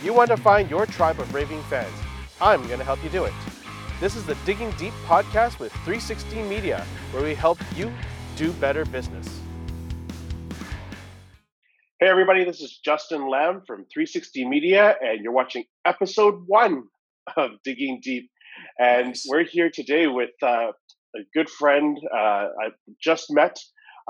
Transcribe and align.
You 0.00 0.14
want 0.14 0.30
to 0.30 0.36
find 0.36 0.70
your 0.70 0.86
tribe 0.86 1.18
of 1.18 1.34
raving 1.34 1.60
fans. 1.64 1.92
I'm 2.40 2.64
going 2.68 2.78
to 2.78 2.84
help 2.84 3.02
you 3.02 3.10
do 3.10 3.24
it. 3.24 3.32
This 3.98 4.14
is 4.14 4.24
the 4.24 4.36
Digging 4.46 4.70
Deep 4.78 4.92
podcast 5.06 5.58
with 5.58 5.72
360 5.72 6.40
Media, 6.42 6.86
where 7.10 7.24
we 7.24 7.34
help 7.34 7.58
you 7.74 7.92
do 8.36 8.52
better 8.52 8.84
business. 8.84 9.40
Hey, 11.98 12.06
everybody, 12.06 12.44
this 12.44 12.60
is 12.60 12.78
Justin 12.84 13.28
Lamb 13.28 13.62
from 13.66 13.86
360 13.92 14.48
Media, 14.48 14.94
and 15.00 15.20
you're 15.20 15.32
watching 15.32 15.64
episode 15.84 16.44
one 16.46 16.84
of 17.36 17.50
Digging 17.64 17.98
Deep. 18.00 18.30
And 18.78 19.08
nice. 19.08 19.26
we're 19.28 19.42
here 19.42 19.68
today 19.68 20.06
with 20.06 20.30
uh, 20.44 20.70
a 21.16 21.20
good 21.34 21.50
friend 21.50 21.98
uh, 22.14 22.16
I 22.16 22.68
just 23.02 23.32
met. 23.32 23.58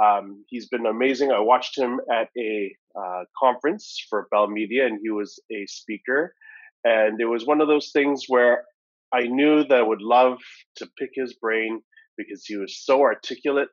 Um, 0.03 0.45
he's 0.49 0.69
been 0.69 0.85
amazing. 0.85 1.33
I 1.33 1.41
watched 1.41 1.79
him 1.79 1.99
at 2.13 2.29
a 2.37 2.77
uh, 2.99 3.25
conference 3.39 4.05
for 4.09 4.29
Bell 4.31 4.49
Media, 4.49 4.87
and 4.87 4.99
he 5.03 5.11
was 5.11 5.41
a 5.53 5.67
speaker. 5.67 6.35
And 6.85 7.21
it 7.21 7.27
was 7.27 7.47
one 7.47 7.61
of 7.61 7.69
those 7.69 7.91
things 7.93 8.25
where 8.29 8.65
I 9.13 9.23
knew 9.23 9.65
that 9.65 9.79
I 9.79 9.83
would 9.83 10.03
love 10.03 10.39
to 10.77 10.89
pick 10.99 11.11
his 11.15 11.35
brain 11.35 11.83
because 12.17 12.45
he 12.45 12.57
was 12.57 12.85
so 12.85 13.03
articulate 13.03 13.69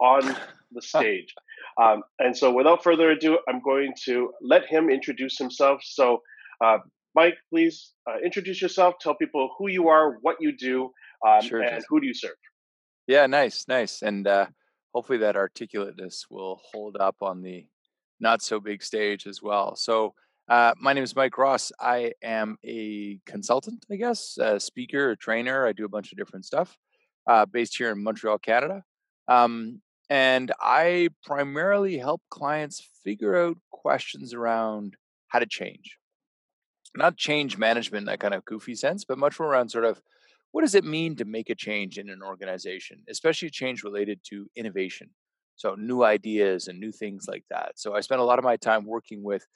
on 0.00 0.22
the 0.72 0.82
stage. 0.82 1.34
Um, 1.80 2.02
and 2.18 2.36
so, 2.36 2.52
without 2.52 2.82
further 2.82 3.10
ado, 3.10 3.38
I'm 3.48 3.60
going 3.60 3.92
to 4.04 4.32
let 4.42 4.66
him 4.66 4.88
introduce 4.88 5.38
himself. 5.38 5.80
So, 5.84 6.22
uh, 6.64 6.78
Mike, 7.14 7.36
please 7.50 7.92
uh, 8.08 8.16
introduce 8.24 8.60
yourself. 8.62 8.94
Tell 9.00 9.14
people 9.14 9.54
who 9.58 9.68
you 9.68 9.88
are, 9.88 10.18
what 10.22 10.36
you 10.40 10.56
do, 10.56 10.90
um, 11.26 11.42
sure, 11.42 11.60
and 11.60 11.84
who 11.88 12.00
do 12.00 12.06
you 12.06 12.14
serve. 12.14 12.36
Yeah, 13.06 13.26
nice, 13.26 13.66
nice, 13.68 14.02
and 14.02 14.26
uh, 14.26 14.46
hopefully 14.94 15.18
that 15.18 15.36
articulateness 15.36 16.26
will 16.30 16.60
hold 16.72 16.96
up 16.98 17.16
on 17.20 17.42
the 17.42 17.66
not 18.20 18.42
so 18.42 18.60
big 18.60 18.82
stage 18.82 19.26
as 19.26 19.42
well. 19.42 19.76
So, 19.76 20.14
uh, 20.48 20.72
my 20.80 20.92
name 20.92 21.02
is 21.02 21.16
Mike 21.16 21.36
Ross. 21.38 21.72
I 21.80 22.12
am 22.22 22.56
a 22.64 23.18
consultant, 23.26 23.84
I 23.90 23.96
guess, 23.96 24.38
a 24.38 24.60
speaker, 24.60 25.10
a 25.10 25.16
trainer. 25.16 25.66
I 25.66 25.72
do 25.72 25.84
a 25.84 25.88
bunch 25.88 26.12
of 26.12 26.18
different 26.18 26.44
stuff, 26.44 26.76
uh, 27.26 27.46
based 27.46 27.76
here 27.76 27.90
in 27.90 28.02
Montreal, 28.02 28.38
Canada. 28.38 28.84
Um, 29.26 29.82
and 30.08 30.52
I 30.60 31.08
primarily 31.24 31.98
help 31.98 32.22
clients 32.30 32.88
figure 33.02 33.36
out 33.36 33.58
questions 33.72 34.32
around 34.32 34.96
how 35.28 35.40
to 35.40 35.46
change. 35.46 35.98
Not 36.96 37.16
change 37.16 37.58
management 37.58 38.02
in 38.02 38.06
that 38.06 38.20
kind 38.20 38.34
of 38.34 38.44
goofy 38.44 38.76
sense, 38.76 39.04
but 39.04 39.18
much 39.18 39.38
more 39.40 39.48
around 39.48 39.70
sort 39.70 39.84
of 39.84 40.00
what 40.52 40.62
does 40.62 40.74
it 40.74 40.84
mean 40.84 41.16
to 41.16 41.24
make 41.24 41.50
a 41.50 41.54
change 41.54 41.98
in 41.98 42.08
an 42.08 42.22
organization, 42.22 43.02
especially 43.08 43.48
a 43.48 43.50
change 43.50 43.82
related 43.82 44.20
to 44.30 44.48
innovation. 44.56 45.10
So, 45.56 45.74
new 45.74 46.02
ideas 46.02 46.68
and 46.68 46.78
new 46.78 46.92
things 46.92 47.26
like 47.28 47.44
that. 47.50 47.72
So, 47.76 47.94
I 47.94 48.00
spend 48.00 48.20
a 48.20 48.24
lot 48.24 48.38
of 48.38 48.44
my 48.44 48.56
time 48.56 48.84
working 48.84 49.22
with 49.22 49.46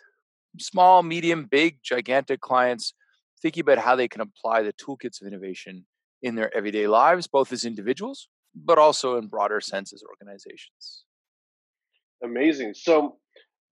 small, 0.58 1.02
medium, 1.02 1.46
big, 1.50 1.78
gigantic 1.82 2.40
clients, 2.40 2.94
thinking 3.40 3.60
about 3.60 3.78
how 3.78 3.96
they 3.96 4.08
can 4.08 4.20
apply 4.20 4.62
the 4.62 4.72
toolkits 4.72 5.20
of 5.20 5.28
innovation 5.28 5.86
in 6.22 6.34
their 6.34 6.54
everyday 6.56 6.86
lives, 6.86 7.26
both 7.26 7.52
as 7.52 7.64
individuals, 7.64 8.28
but 8.54 8.78
also 8.78 9.16
in 9.16 9.28
broader 9.28 9.60
sense 9.60 9.92
as 9.92 10.02
organizations. 10.02 11.04
Amazing. 12.22 12.74
So 12.74 13.16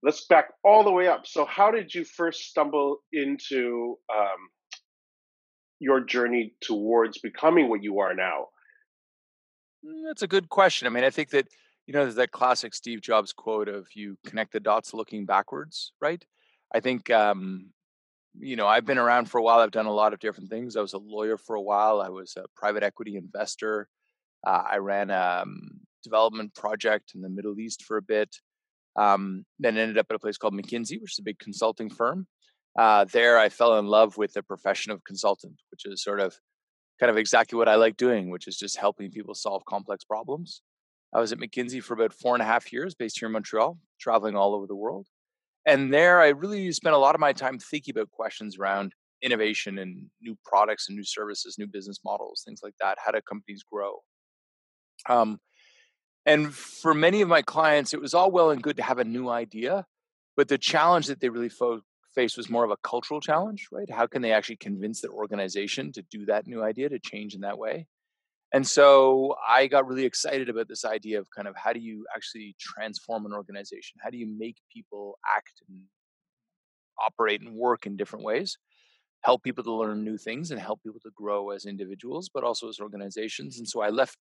let's 0.01 0.25
back 0.25 0.45
all 0.63 0.83
the 0.83 0.91
way 0.91 1.07
up. 1.07 1.27
So, 1.27 1.45
how 1.45 1.71
did 1.71 1.93
you 1.93 2.03
first 2.03 2.49
stumble 2.49 2.97
into 3.13 3.97
um, 4.15 4.49
your 5.79 6.01
journey 6.01 6.53
towards 6.61 7.19
becoming 7.19 7.69
what 7.69 7.83
you 7.83 7.99
are 7.99 8.13
now? 8.13 8.47
Mm, 9.85 10.03
that's 10.07 10.23
a 10.23 10.27
good 10.27 10.49
question. 10.49 10.87
I 10.87 10.89
mean, 10.89 11.03
I 11.03 11.09
think 11.09 11.29
that, 11.29 11.47
you 11.89 11.93
know, 11.93 12.03
there's 12.03 12.15
that 12.15 12.29
classic 12.29 12.75
Steve 12.75 13.01
Jobs 13.01 13.33
quote 13.33 13.67
of 13.67 13.87
you 13.95 14.15
connect 14.23 14.53
the 14.53 14.59
dots 14.59 14.93
looking 14.93 15.25
backwards, 15.25 15.91
right? 15.99 16.23
I 16.71 16.81
think 16.81 17.09
um, 17.09 17.71
you 18.39 18.55
know 18.55 18.67
I've 18.67 18.85
been 18.85 18.99
around 18.99 19.25
for 19.25 19.39
a 19.39 19.41
while. 19.41 19.57
I've 19.57 19.71
done 19.71 19.87
a 19.87 19.91
lot 19.91 20.13
of 20.13 20.19
different 20.19 20.51
things. 20.51 20.75
I 20.75 20.81
was 20.81 20.93
a 20.93 20.99
lawyer 20.99 21.35
for 21.35 21.55
a 21.55 21.61
while. 21.61 21.99
I 21.99 22.09
was 22.09 22.37
a 22.37 22.45
private 22.55 22.83
equity 22.83 23.15
investor. 23.15 23.89
Uh, 24.45 24.61
I 24.69 24.77
ran 24.77 25.09
a 25.09 25.41
um, 25.41 25.79
development 26.03 26.53
project 26.53 27.13
in 27.15 27.21
the 27.21 27.29
Middle 27.29 27.59
East 27.59 27.83
for 27.83 27.97
a 27.97 28.03
bit. 28.03 28.35
Um, 28.95 29.43
then 29.57 29.75
ended 29.75 29.97
up 29.97 30.05
at 30.11 30.15
a 30.15 30.19
place 30.19 30.37
called 30.37 30.53
McKinsey, 30.53 31.01
which 31.01 31.13
is 31.13 31.19
a 31.19 31.23
big 31.23 31.39
consulting 31.39 31.89
firm. 31.89 32.27
Uh, 32.77 33.05
there, 33.05 33.39
I 33.39 33.49
fell 33.49 33.79
in 33.79 33.87
love 33.87 34.15
with 34.15 34.33
the 34.33 34.43
profession 34.43 34.91
of 34.91 35.03
consultant, 35.05 35.55
which 35.71 35.87
is 35.87 36.03
sort 36.03 36.19
of 36.19 36.37
kind 36.99 37.09
of 37.09 37.17
exactly 37.17 37.57
what 37.57 37.67
I 37.67 37.75
like 37.75 37.97
doing, 37.97 38.29
which 38.29 38.47
is 38.47 38.57
just 38.57 38.77
helping 38.77 39.09
people 39.09 39.33
solve 39.33 39.65
complex 39.65 40.03
problems. 40.03 40.61
I 41.13 41.19
was 41.19 41.31
at 41.31 41.39
McKinsey 41.39 41.81
for 41.81 41.93
about 41.93 42.13
four 42.13 42.35
and 42.35 42.41
a 42.41 42.45
half 42.45 42.71
years, 42.71 42.93
based 42.93 43.19
here 43.19 43.27
in 43.27 43.33
Montreal, 43.33 43.77
traveling 43.99 44.35
all 44.35 44.53
over 44.53 44.67
the 44.67 44.75
world. 44.75 45.07
And 45.65 45.93
there 45.93 46.21
i 46.21 46.29
really 46.29 46.71
spent 46.71 46.95
a 46.95 46.99
lot 46.99 47.15
of 47.15 47.21
my 47.21 47.33
time 47.33 47.59
thinking 47.59 47.93
about 47.93 48.09
questions 48.11 48.57
around 48.57 48.93
innovation 49.21 49.77
and 49.79 50.09
new 50.21 50.37
products 50.45 50.87
and 50.87 50.95
new 50.95 51.03
services 51.03 51.57
new 51.57 51.67
business 51.67 51.99
models 52.05 52.43
things 52.45 52.61
like 52.63 52.73
that 52.79 52.97
how 53.03 53.11
do 53.11 53.19
companies 53.27 53.63
grow? 53.69 53.99
Um, 55.07 55.39
and 56.25 56.53
for 56.53 56.93
many 56.93 57.21
of 57.21 57.27
my 57.27 57.41
clients 57.41 57.93
it 57.93 58.01
was 58.01 58.13
all 58.13 58.31
well 58.31 58.51
and 58.51 58.63
good 58.63 58.77
to 58.77 58.83
have 58.83 58.99
a 58.99 59.03
new 59.03 59.29
idea 59.29 59.85
but 60.37 60.47
the 60.47 60.57
challenge 60.57 61.07
that 61.07 61.19
they 61.19 61.29
really 61.29 61.49
fo- 61.49 61.81
faced 62.15 62.37
was 62.37 62.49
more 62.49 62.63
of 62.63 62.71
a 62.71 62.77
cultural 62.77 63.19
challenge 63.19 63.67
right? 63.71 63.89
How 63.91 64.07
can 64.07 64.21
they 64.21 64.31
actually 64.31 64.57
convince 64.57 65.01
their 65.01 65.11
organization 65.11 65.91
to 65.93 66.01
do 66.03 66.25
that 66.25 66.47
new 66.47 66.63
idea 66.63 66.89
to 66.89 66.99
change 66.99 67.35
in 67.35 67.41
that 67.41 67.57
way 67.57 67.87
and 68.51 68.67
so 68.67 69.35
I 69.47 69.67
got 69.67 69.87
really 69.87 70.05
excited 70.05 70.49
about 70.49 70.67
this 70.67 70.83
idea 70.83 71.19
of 71.19 71.29
kind 71.29 71.47
of 71.47 71.55
how 71.55 71.71
do 71.71 71.79
you 71.79 72.05
actually 72.15 72.55
transform 72.59 73.25
an 73.25 73.33
organization? 73.33 73.99
How 74.01 74.09
do 74.09 74.17
you 74.17 74.27
make 74.27 74.57
people 74.73 75.19
act 75.37 75.61
and 75.69 75.81
operate 77.01 77.41
and 77.41 77.53
work 77.53 77.85
in 77.85 77.95
different 77.95 78.25
ways? 78.25 78.57
Help 79.21 79.43
people 79.43 79.63
to 79.63 79.73
learn 79.73 80.03
new 80.03 80.17
things 80.17 80.49
and 80.49 80.59
help 80.59 80.81
people 80.81 80.99
to 81.01 81.11
grow 81.15 81.51
as 81.51 81.65
individuals, 81.65 82.29
but 82.33 82.43
also 82.43 82.69
as 82.69 82.79
organizations. 82.79 83.59
And 83.59 83.67
so 83.67 83.81
I 83.81 83.89
left 83.89 84.17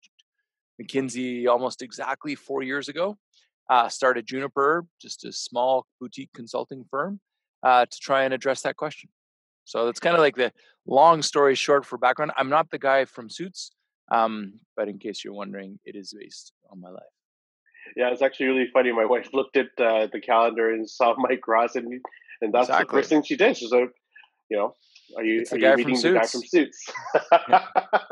McKinsey 0.80 1.48
almost 1.48 1.80
exactly 1.80 2.34
four 2.34 2.62
years 2.62 2.88
ago. 2.88 3.16
Uh, 3.70 3.88
started 3.88 4.26
Juniper, 4.26 4.86
just 5.00 5.24
a 5.24 5.32
small 5.32 5.86
boutique 6.00 6.30
consulting 6.34 6.84
firm, 6.90 7.20
uh, 7.62 7.86
to 7.86 7.98
try 7.98 8.24
and 8.24 8.34
address 8.34 8.62
that 8.62 8.76
question. 8.76 9.10
So 9.64 9.84
that's 9.84 10.00
kind 10.00 10.16
of 10.16 10.20
like 10.20 10.36
the 10.36 10.52
long 10.86 11.20
story 11.22 11.54
short 11.54 11.84
for 11.84 11.98
background. 11.98 12.32
I'm 12.36 12.48
not 12.48 12.70
the 12.70 12.78
guy 12.78 13.04
from 13.04 13.28
Suits. 13.28 13.70
Um, 14.10 14.60
but 14.76 14.88
in 14.88 14.98
case 14.98 15.24
you're 15.24 15.34
wondering, 15.34 15.78
it 15.84 15.96
is 15.96 16.14
based 16.18 16.52
on 16.70 16.80
my 16.80 16.90
life. 16.90 17.02
Yeah, 17.96 18.10
it's 18.10 18.22
actually 18.22 18.46
really 18.46 18.68
funny. 18.72 18.92
My 18.92 19.04
wife 19.04 19.28
looked 19.32 19.56
at 19.56 19.68
uh, 19.78 20.08
the 20.12 20.20
calendar 20.20 20.72
and 20.72 20.88
saw 20.88 21.14
Mike 21.18 21.46
Ross, 21.46 21.74
and 21.74 22.00
and 22.40 22.52
that's 22.52 22.68
exactly. 22.68 22.84
the 22.84 23.02
first 23.02 23.08
thing 23.10 23.22
she 23.22 23.36
did. 23.36 23.56
She's 23.56 23.72
like, 23.72 23.90
you 24.50 24.56
know, 24.56 24.74
are 25.16 25.24
you, 25.24 25.44
are 25.50 25.58
you 25.58 25.76
meeting 25.76 26.00
the 26.00 26.12
guy 26.18 26.26
from 26.26 26.42
Suits? 26.42 26.86
yeah. 27.48 27.66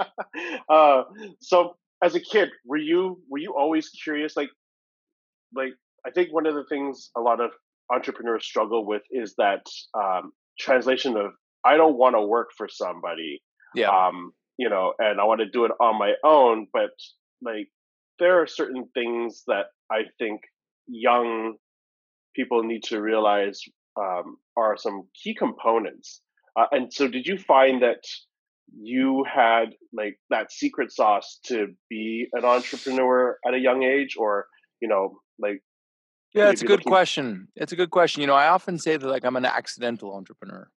uh, 0.68 1.02
so, 1.40 1.76
as 2.02 2.14
a 2.14 2.20
kid, 2.20 2.50
were 2.64 2.76
you 2.76 3.20
were 3.28 3.38
you 3.38 3.54
always 3.56 3.88
curious? 3.88 4.36
Like, 4.36 4.50
like 5.54 5.72
I 6.06 6.10
think 6.10 6.32
one 6.32 6.46
of 6.46 6.54
the 6.54 6.64
things 6.64 7.10
a 7.16 7.20
lot 7.20 7.40
of 7.40 7.50
entrepreneurs 7.92 8.44
struggle 8.44 8.84
with 8.84 9.02
is 9.10 9.34
that 9.38 9.66
um, 9.98 10.32
translation 10.58 11.16
of 11.16 11.32
I 11.64 11.76
don't 11.76 11.96
want 11.96 12.16
to 12.16 12.22
work 12.22 12.50
for 12.56 12.68
somebody. 12.68 13.42
Yeah. 13.74 13.90
Um, 13.90 14.32
you 14.58 14.68
know, 14.68 14.94
and 14.98 15.20
I 15.20 15.24
want 15.24 15.40
to 15.40 15.48
do 15.48 15.64
it 15.64 15.72
on 15.80 15.98
my 15.98 16.14
own. 16.24 16.66
But 16.72 16.90
like, 17.42 17.68
there 18.18 18.40
are 18.40 18.46
certain 18.46 18.88
things 18.94 19.42
that 19.46 19.66
I 19.90 20.02
think 20.18 20.40
young 20.86 21.54
people 22.34 22.62
need 22.62 22.84
to 22.84 23.00
realize 23.00 23.60
um, 24.00 24.36
are 24.56 24.76
some 24.76 25.04
key 25.22 25.34
components. 25.34 26.20
Uh, 26.58 26.66
and 26.72 26.92
so, 26.92 27.08
did 27.08 27.26
you 27.26 27.38
find 27.38 27.82
that 27.82 28.02
you 28.74 29.24
had 29.32 29.74
like 29.92 30.18
that 30.30 30.50
secret 30.50 30.92
sauce 30.92 31.38
to 31.46 31.68
be 31.88 32.26
an 32.32 32.44
entrepreneur 32.44 33.38
at 33.46 33.54
a 33.54 33.58
young 33.58 33.82
age, 33.82 34.16
or 34.18 34.46
you 34.80 34.88
know, 34.88 35.20
like? 35.38 35.62
Yeah, 36.34 36.50
it's 36.50 36.60
a 36.60 36.66
good 36.66 36.80
looking- 36.80 36.90
question. 36.90 37.48
It's 37.56 37.72
a 37.72 37.76
good 37.76 37.90
question. 37.90 38.20
You 38.20 38.26
know, 38.26 38.34
I 38.34 38.48
often 38.48 38.78
say 38.78 38.96
that 38.96 39.06
like 39.06 39.24
I'm 39.24 39.36
an 39.36 39.46
accidental 39.46 40.14
entrepreneur 40.14 40.68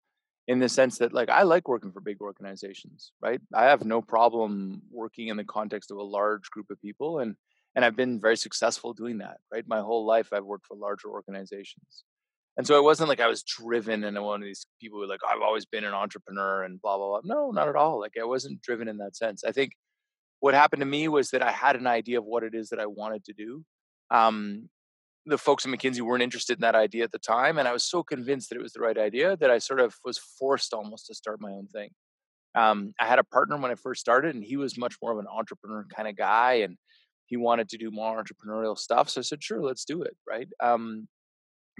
in 0.48 0.58
the 0.58 0.68
sense 0.68 0.98
that 0.98 1.12
like 1.12 1.28
I 1.28 1.42
like 1.42 1.68
working 1.68 1.92
for 1.92 2.00
big 2.00 2.20
organizations, 2.20 3.12
right? 3.20 3.40
I 3.54 3.64
have 3.64 3.84
no 3.84 4.00
problem 4.00 4.82
working 4.90 5.28
in 5.28 5.36
the 5.36 5.44
context 5.44 5.90
of 5.90 5.98
a 5.98 6.02
large 6.02 6.50
group 6.50 6.70
of 6.70 6.80
people 6.80 7.20
and 7.20 7.36
and 7.76 7.84
I've 7.84 7.94
been 7.94 8.18
very 8.20 8.36
successful 8.36 8.92
doing 8.94 9.18
that, 9.18 9.36
right? 9.52 9.64
My 9.68 9.80
whole 9.80 10.04
life 10.06 10.32
I've 10.32 10.44
worked 10.44 10.66
for 10.66 10.76
larger 10.76 11.10
organizations. 11.10 12.02
And 12.56 12.66
so 12.66 12.76
it 12.76 12.82
wasn't 12.82 13.10
like 13.10 13.20
I 13.20 13.28
was 13.28 13.44
driven 13.44 14.02
and 14.02 14.20
one 14.24 14.42
of 14.42 14.46
these 14.46 14.66
people 14.80 14.98
who 14.98 15.06
like 15.06 15.20
I've 15.28 15.42
always 15.42 15.66
been 15.66 15.84
an 15.84 15.94
entrepreneur 15.94 16.64
and 16.64 16.80
blah 16.80 16.96
blah 16.96 17.08
blah. 17.08 17.20
No, 17.24 17.50
not 17.50 17.68
at 17.68 17.76
all. 17.76 18.00
Like 18.00 18.14
I 18.20 18.24
wasn't 18.24 18.62
driven 18.62 18.88
in 18.88 18.96
that 18.96 19.16
sense. 19.16 19.44
I 19.44 19.52
think 19.52 19.72
what 20.40 20.54
happened 20.54 20.80
to 20.80 20.86
me 20.86 21.08
was 21.08 21.30
that 21.30 21.42
I 21.42 21.52
had 21.52 21.76
an 21.76 21.86
idea 21.86 22.18
of 22.18 22.24
what 22.24 22.42
it 22.42 22.54
is 22.54 22.70
that 22.70 22.80
I 22.80 22.86
wanted 22.86 23.24
to 23.26 23.32
do. 23.34 23.64
Um, 24.10 24.70
the 25.26 25.38
folks 25.38 25.66
at 25.66 25.72
McKinsey 25.72 26.00
weren't 26.00 26.22
interested 26.22 26.56
in 26.56 26.62
that 26.62 26.74
idea 26.74 27.04
at 27.04 27.12
the 27.12 27.18
time. 27.18 27.58
And 27.58 27.68
I 27.68 27.72
was 27.72 27.84
so 27.84 28.02
convinced 28.02 28.48
that 28.48 28.56
it 28.56 28.62
was 28.62 28.72
the 28.72 28.80
right 28.80 28.96
idea 28.96 29.36
that 29.36 29.50
I 29.50 29.58
sort 29.58 29.80
of 29.80 29.94
was 30.04 30.18
forced 30.18 30.72
almost 30.72 31.06
to 31.06 31.14
start 31.14 31.40
my 31.40 31.50
own 31.50 31.66
thing. 31.68 31.90
Um, 32.54 32.94
I 33.00 33.06
had 33.06 33.18
a 33.18 33.24
partner 33.24 33.56
when 33.56 33.70
I 33.70 33.74
first 33.74 34.00
started, 34.00 34.34
and 34.34 34.42
he 34.42 34.56
was 34.56 34.78
much 34.78 34.96
more 35.02 35.12
of 35.12 35.18
an 35.18 35.26
entrepreneur 35.30 35.84
kind 35.94 36.08
of 36.08 36.16
guy, 36.16 36.54
and 36.54 36.76
he 37.26 37.36
wanted 37.36 37.68
to 37.68 37.78
do 37.78 37.90
more 37.90 38.22
entrepreneurial 38.22 38.76
stuff. 38.76 39.10
So 39.10 39.20
I 39.20 39.22
said, 39.22 39.42
sure, 39.42 39.62
let's 39.62 39.84
do 39.84 40.02
it. 40.02 40.16
Right. 40.26 40.48
Um, 40.60 41.08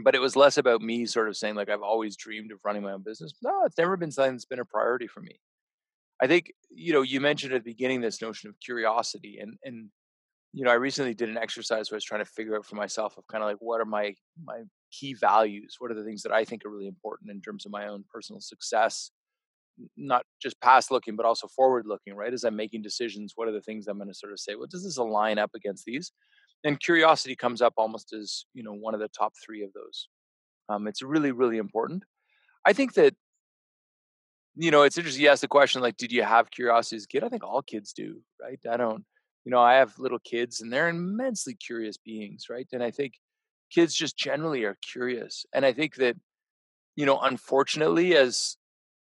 but 0.05 0.15
it 0.15 0.21
was 0.21 0.37
less 0.37 0.59
about 0.59 0.81
me 0.81 1.07
sort 1.07 1.29
of 1.29 1.37
saying 1.37 1.55
like 1.55 1.69
I've 1.69 1.83
always 1.83 2.17
dreamed 2.17 2.53
of 2.53 2.59
running 2.65 2.83
my 2.83 2.93
own 2.93 3.03
business. 3.03 3.33
No, 3.43 3.65
it's 3.65 3.79
never 3.79 3.97
been 3.97 4.13
something 4.13 4.35
that's 4.35 4.45
been 4.45 4.61
a 4.61 4.65
priority 4.65 5.07
for 5.07 5.21
me. 5.21 5.41
I 6.21 6.27
think 6.27 6.53
you 6.71 6.93
know 6.93 7.03
you 7.03 7.21
mentioned 7.21 7.53
at 7.53 7.65
the 7.65 7.71
beginning 7.71 8.01
this 8.01 8.23
notion 8.23 8.49
of 8.49 8.57
curiosity, 8.61 9.39
and 9.41 9.57
and 9.65 9.91
you 10.59 10.65
know 10.65 10.73
I 10.73 10.75
recently 10.75 11.15
did 11.15 11.29
an 11.29 11.39
exercise 11.39 11.89
where 11.89 11.95
I 11.95 11.99
was 11.99 12.05
trying 12.05 12.25
to 12.25 12.31
figure 12.31 12.57
out 12.57 12.67
for 12.67 12.75
myself 12.75 13.17
of 13.17 13.25
kind 13.29 13.45
of 13.45 13.49
like 13.49 13.59
what 13.61 13.81
are 13.81 13.85
my 13.85 14.13
my 14.45 14.63
key 14.91 15.15
values, 15.15 15.77
what 15.79 15.93
are 15.93 15.95
the 15.95 16.03
things 16.03 16.23
that 16.25 16.33
I 16.33 16.45
think 16.45 16.65
are 16.65 16.71
really 16.71 16.89
important 16.89 17.31
in 17.31 17.41
terms 17.41 17.65
of 17.65 17.71
my 17.71 17.87
own 17.87 18.03
personal 18.13 18.41
success, 18.41 19.13
not 19.97 20.25
just 20.43 20.61
past 20.61 20.91
looking 20.91 21.15
but 21.15 21.27
also 21.27 21.47
forward 21.47 21.87
looking. 21.87 22.17
Right 22.17 22.33
as 22.33 22.43
I'm 22.43 22.57
making 22.57 22.83
decisions, 22.83 23.35
what 23.37 23.47
are 23.47 23.53
the 23.53 23.61
things 23.61 23.87
I'm 23.87 23.99
going 23.99 24.09
to 24.09 24.15
sort 24.15 24.33
of 24.33 24.41
say? 24.41 24.57
What 24.57 24.71
does 24.71 24.83
this 24.83 24.97
align 24.97 25.39
up 25.39 25.53
against 25.55 25.85
these? 25.85 26.11
And 26.65 26.81
curiosity 26.81 27.37
comes 27.37 27.63
up 27.63 27.75
almost 27.77 28.13
as 28.13 28.45
you 28.53 28.65
know 28.65 28.73
one 28.73 28.95
of 28.95 29.01
the 29.01 29.09
top 29.17 29.35
three 29.47 29.63
of 29.63 29.73
those. 29.75 30.09
Um, 30.69 30.89
it's 30.89 31.03
really 31.03 31.31
really 31.31 31.59
important. 31.59 32.03
I 32.67 32.73
think 32.73 32.95
that 32.95 33.15
you 34.61 34.73
know, 34.73 34.83
it's 34.83 34.99
interesting. 34.99 35.23
You 35.23 35.31
asked 35.31 35.43
the 35.43 35.47
question, 35.49 35.83
like, 35.83 35.97
did 35.97 36.11
you 36.11 36.25
have 36.25 36.51
curiosity 36.51 36.97
as 36.97 37.05
a 37.05 37.07
kid? 37.07 37.23
I 37.23 37.29
think 37.29 37.45
all 37.45 37.63
kids 37.63 37.93
do, 37.93 38.21
right? 38.43 38.59
I 38.69 38.77
don't, 38.77 39.05
you 39.45 39.51
know, 39.51 39.61
I 39.61 39.75
have 39.75 39.99
little 39.99 40.19
kids 40.19 40.61
and 40.61 40.73
they're 40.73 40.89
immensely 40.89 41.55
curious 41.55 41.97
beings, 41.97 42.47
right? 42.51 42.69
And 42.73 42.83
I 42.83 42.91
think 42.91 43.15
kids 43.71 43.95
just 43.95 44.17
generally 44.17 44.65
are 44.65 44.77
curious. 44.83 45.47
And 45.53 45.65
I 45.65 45.73
think 45.73 45.97
that, 45.97 46.17
you 46.97 47.07
know, 47.07 47.19
unfortunately, 47.21 48.17
as 48.17 48.57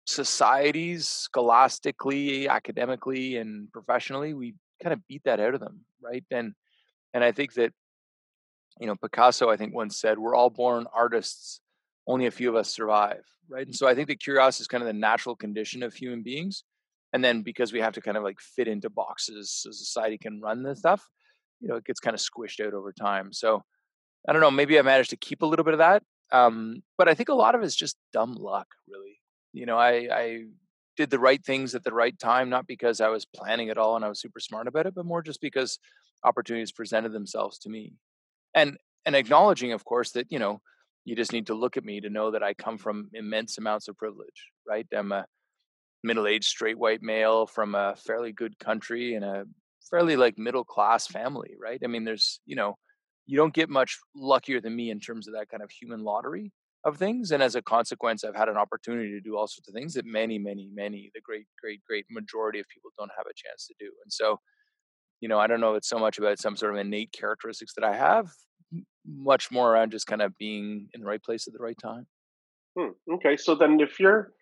societies, 0.06 1.08
scholastically, 1.08 2.48
academically, 2.48 3.38
and 3.38 3.72
professionally, 3.72 4.34
we 4.34 4.56
kind 4.82 4.94
of 4.94 5.06
beat 5.08 5.24
that 5.26 5.40
out 5.40 5.54
of 5.54 5.60
them, 5.60 5.82
right? 6.02 6.24
And 6.32 6.54
and 7.14 7.24
I 7.24 7.32
think 7.32 7.54
that, 7.54 7.74
you 8.80 8.88
know, 8.88 8.96
Picasso, 8.96 9.50
I 9.50 9.58
think 9.58 9.74
once 9.74 10.00
said, 10.00 10.20
we're 10.20 10.36
all 10.36 10.50
born 10.50 10.86
artists 10.94 11.62
only 12.08 12.26
a 12.28 12.32
few 12.32 12.50
of 12.50 12.56
us 12.56 12.74
survive, 12.74 13.24
right? 13.50 13.66
And 13.66 13.76
so 13.76 13.88
I 13.88 13.96
think 13.96 14.08
that 14.08 14.20
curiosity 14.20 14.64
is 14.64 14.68
kind 14.68 14.82
of 14.84 14.88
the 14.88 14.94
natural 14.94 15.36
condition 15.36 15.84
of 15.84 15.94
human 15.94 16.22
beings. 16.24 16.64
And 17.14 17.24
then 17.24 17.42
because 17.42 17.72
we 17.72 17.80
have 17.80 17.94
to 17.94 18.02
kind 18.02 18.18
of 18.18 18.24
like 18.24 18.40
fit 18.40 18.68
into 18.68 18.90
boxes 18.90 19.52
so 19.52 19.72
society 19.72 20.18
can 20.18 20.42
run 20.42 20.64
this 20.64 20.80
stuff, 20.80 21.08
you 21.60 21.68
know, 21.68 21.76
it 21.76 21.86
gets 21.86 22.00
kind 22.00 22.14
of 22.14 22.22
squished 22.22 22.66
out 22.66 22.74
over 22.74 22.92
time. 22.92 23.32
So 23.32 23.64
I 24.28 24.34
don't 24.34 24.42
know, 24.42 24.52
maybe 24.52 24.78
I 24.78 24.82
managed 24.82 25.12
to 25.12 25.18
keep 25.18 25.42
a 25.42 25.46
little 25.46 25.66
bit 25.66 25.74
of 25.74 25.80
that. 25.80 26.04
Um, 26.32 26.84
but 26.98 27.08
I 27.08 27.14
think 27.14 27.30
a 27.30 27.34
lot 27.34 27.56
of 27.56 27.62
it 27.62 27.66
is 27.66 27.76
just 27.76 27.98
dumb 28.12 28.36
luck, 28.36 28.68
really. 28.88 29.20
You 29.54 29.66
know, 29.66 29.78
I, 29.78 30.08
I 30.12 30.44
did 30.98 31.10
the 31.10 31.20
right 31.20 31.44
things 31.44 31.74
at 31.76 31.84
the 31.84 31.94
right 31.94 32.18
time, 32.20 32.50
not 32.50 32.68
because 32.68 33.00
I 33.00 33.08
was 33.08 33.26
planning 33.26 33.70
it 33.70 33.78
all 33.78 33.96
and 33.96 34.04
I 34.04 34.10
was 34.10 34.20
super 34.20 34.40
smart 34.40 34.68
about 34.68 34.86
it, 34.86 34.96
but 34.96 35.06
more 35.06 35.22
just 35.22 35.40
because 35.40 35.80
opportunities 36.24 36.72
presented 36.72 37.14
themselves 37.14 37.58
to 37.60 37.70
me. 37.70 37.94
And 38.54 38.78
and 39.06 39.16
acknowledging, 39.16 39.72
of 39.72 39.86
course, 39.86 40.12
that, 40.12 40.30
you 40.30 40.38
know, 40.38 40.60
you 41.06 41.16
just 41.16 41.32
need 41.32 41.48
to 41.48 41.54
look 41.54 41.78
at 41.78 41.86
me 41.86 42.02
to 42.02 42.10
know 42.10 42.32
that 42.32 42.44
I 42.44 42.54
come 42.54 42.78
from 42.78 43.10
immense 43.14 43.58
amounts 43.58 43.88
of 43.88 43.96
privilege, 43.96 44.52
right? 44.68 44.86
I'm 44.94 45.14
a 45.14 45.26
middle-aged 46.04 46.46
straight 46.46 46.78
white 46.78 47.02
male 47.02 47.46
from 47.46 47.76
a 47.76 47.96
fairly 47.96 48.32
good 48.32 48.58
country 48.60 49.16
and 49.16 49.26
a 49.26 49.46
fairly 49.90 50.16
like 50.16 50.38
middle 50.38 50.64
class 50.64 51.08
family, 51.08 51.56
right? 51.62 51.80
I 51.84 51.88
mean, 51.88 52.04
there's, 52.04 52.40
you 52.46 52.56
know, 52.56 52.76
you 53.26 53.38
don't 53.38 53.54
get 53.54 53.70
much 53.70 53.98
luckier 54.16 54.62
than 54.62 54.76
me 54.76 54.90
in 54.90 55.00
terms 55.00 55.28
of 55.28 55.34
that 55.34 55.50
kind 55.50 55.64
of 55.64 55.70
human 55.70 56.04
lottery 56.04 56.52
of 56.86 56.98
things. 56.98 57.32
And 57.32 57.44
as 57.44 57.56
a 57.56 57.62
consequence, 57.62 58.24
I've 58.24 58.36
had 58.36 58.50
an 58.50 58.58
opportunity 58.58 59.12
to 59.12 59.20
do 59.20 59.38
all 59.38 59.48
sorts 59.48 59.68
of 59.68 59.74
things 59.74 59.94
that 59.96 60.06
many, 60.06 60.38
many, 60.38 60.70
many, 60.74 61.12
the 61.14 61.22
great, 61.22 61.46
great, 61.62 61.82
great 61.86 62.06
majority 62.10 62.60
of 62.60 62.68
people 62.70 62.92
don't 62.98 63.12
have 63.18 63.26
a 63.26 63.36
chance 63.36 63.68
to 63.68 63.74
do. 63.80 63.92
And 64.04 64.12
so, 64.12 64.40
you 65.20 65.28
know, 65.28 65.40
I 65.40 65.48
don't 65.48 65.60
know 65.60 65.74
if 65.74 65.80
it's 65.80 65.90
so 65.90 66.00
much 66.00 66.20
about 66.20 66.40
some 66.40 66.56
sort 66.56 66.74
of 66.74 66.80
innate 66.80 67.12
characteristics 67.12 67.74
that 67.76 67.84
I 67.84 67.96
have 67.96 68.30
much 69.06 69.52
more 69.52 69.74
around 69.74 69.92
just 69.92 70.08
kind 70.08 70.22
of 70.22 70.38
being 70.38 70.88
in 70.94 71.02
the 71.02 71.08
right 71.08 71.24
place 71.24 71.48
at 71.48 71.54
the 71.54 71.60
right 71.60 71.78
time. 71.82 72.06
Hmm. 72.78 72.92
Okay, 73.16 73.36
so 73.36 73.56
then 73.56 73.80
if 73.80 74.00
you're, 74.00 74.34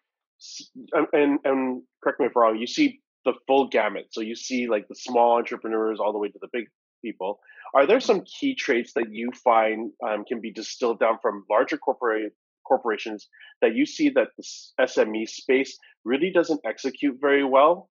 and 1.14 1.40
and 1.44 1.82
correct 2.04 2.20
me 2.20 2.28
if 2.28 2.36
I'm 2.36 2.42
wrong, 2.42 2.58
you 2.58 2.68
see 2.68 3.02
the 3.26 3.34
full 3.48 3.68
gamut. 3.68 4.08
So 4.12 4.22
you 4.22 4.36
see 4.36 4.68
like 4.68 4.88
the 4.88 4.96
small 4.96 5.38
entrepreneurs 5.38 6.00
all 6.00 6.14
the 6.14 6.20
way 6.20 6.30
to 6.30 6.40
the 6.40 6.50
big 6.52 6.66
people. 7.04 7.40
Are 7.74 7.86
there 7.86 8.00
some 8.00 8.22
key 8.22 8.56
traits 8.56 8.94
that 8.94 9.12
you 9.12 9.32
find 9.44 9.92
um, 10.08 10.24
can 10.26 10.40
be 10.42 10.52
distilled 10.52 11.00
down 11.00 11.18
from 11.22 11.46
larger 11.50 11.78
corporate 11.78 12.34
corporations 12.68 13.28
that 13.62 13.76
you 13.76 13.86
see 13.86 14.10
that 14.10 14.30
the 14.38 14.44
SME 14.82 15.28
space 15.30 15.78
really 16.04 16.32
doesn't 16.32 16.62
execute 16.66 17.18
very 17.20 17.44
well? 17.44 17.90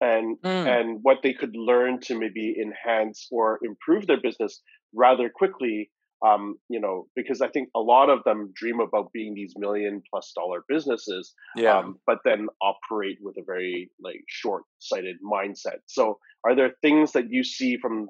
And, 0.00 0.36
mm. 0.42 0.66
and 0.66 0.98
what 1.02 1.18
they 1.22 1.32
could 1.32 1.54
learn 1.54 2.00
to 2.00 2.18
maybe 2.18 2.56
enhance 2.60 3.28
or 3.30 3.60
improve 3.62 4.08
their 4.08 4.20
business 4.20 4.60
rather 4.92 5.30
quickly 5.30 5.92
um, 6.24 6.56
you 6.68 6.80
know, 6.80 7.06
because 7.16 7.40
I 7.40 7.48
think 7.48 7.68
a 7.74 7.80
lot 7.80 8.08
of 8.08 8.22
them 8.24 8.52
dream 8.54 8.80
about 8.80 9.12
being 9.12 9.34
these 9.34 9.54
million 9.56 10.02
plus 10.08 10.32
dollar 10.34 10.64
businesses, 10.68 11.34
yeah. 11.56 11.78
Um, 11.78 11.98
but 12.06 12.18
then 12.24 12.46
operate 12.60 13.18
with 13.20 13.36
a 13.38 13.42
very 13.44 13.90
like 14.00 14.22
short 14.28 14.62
sighted 14.78 15.16
mindset. 15.24 15.78
So, 15.86 16.18
are 16.44 16.54
there 16.54 16.72
things 16.80 17.12
that 17.12 17.30
you 17.30 17.42
see 17.42 17.76
from 17.76 18.08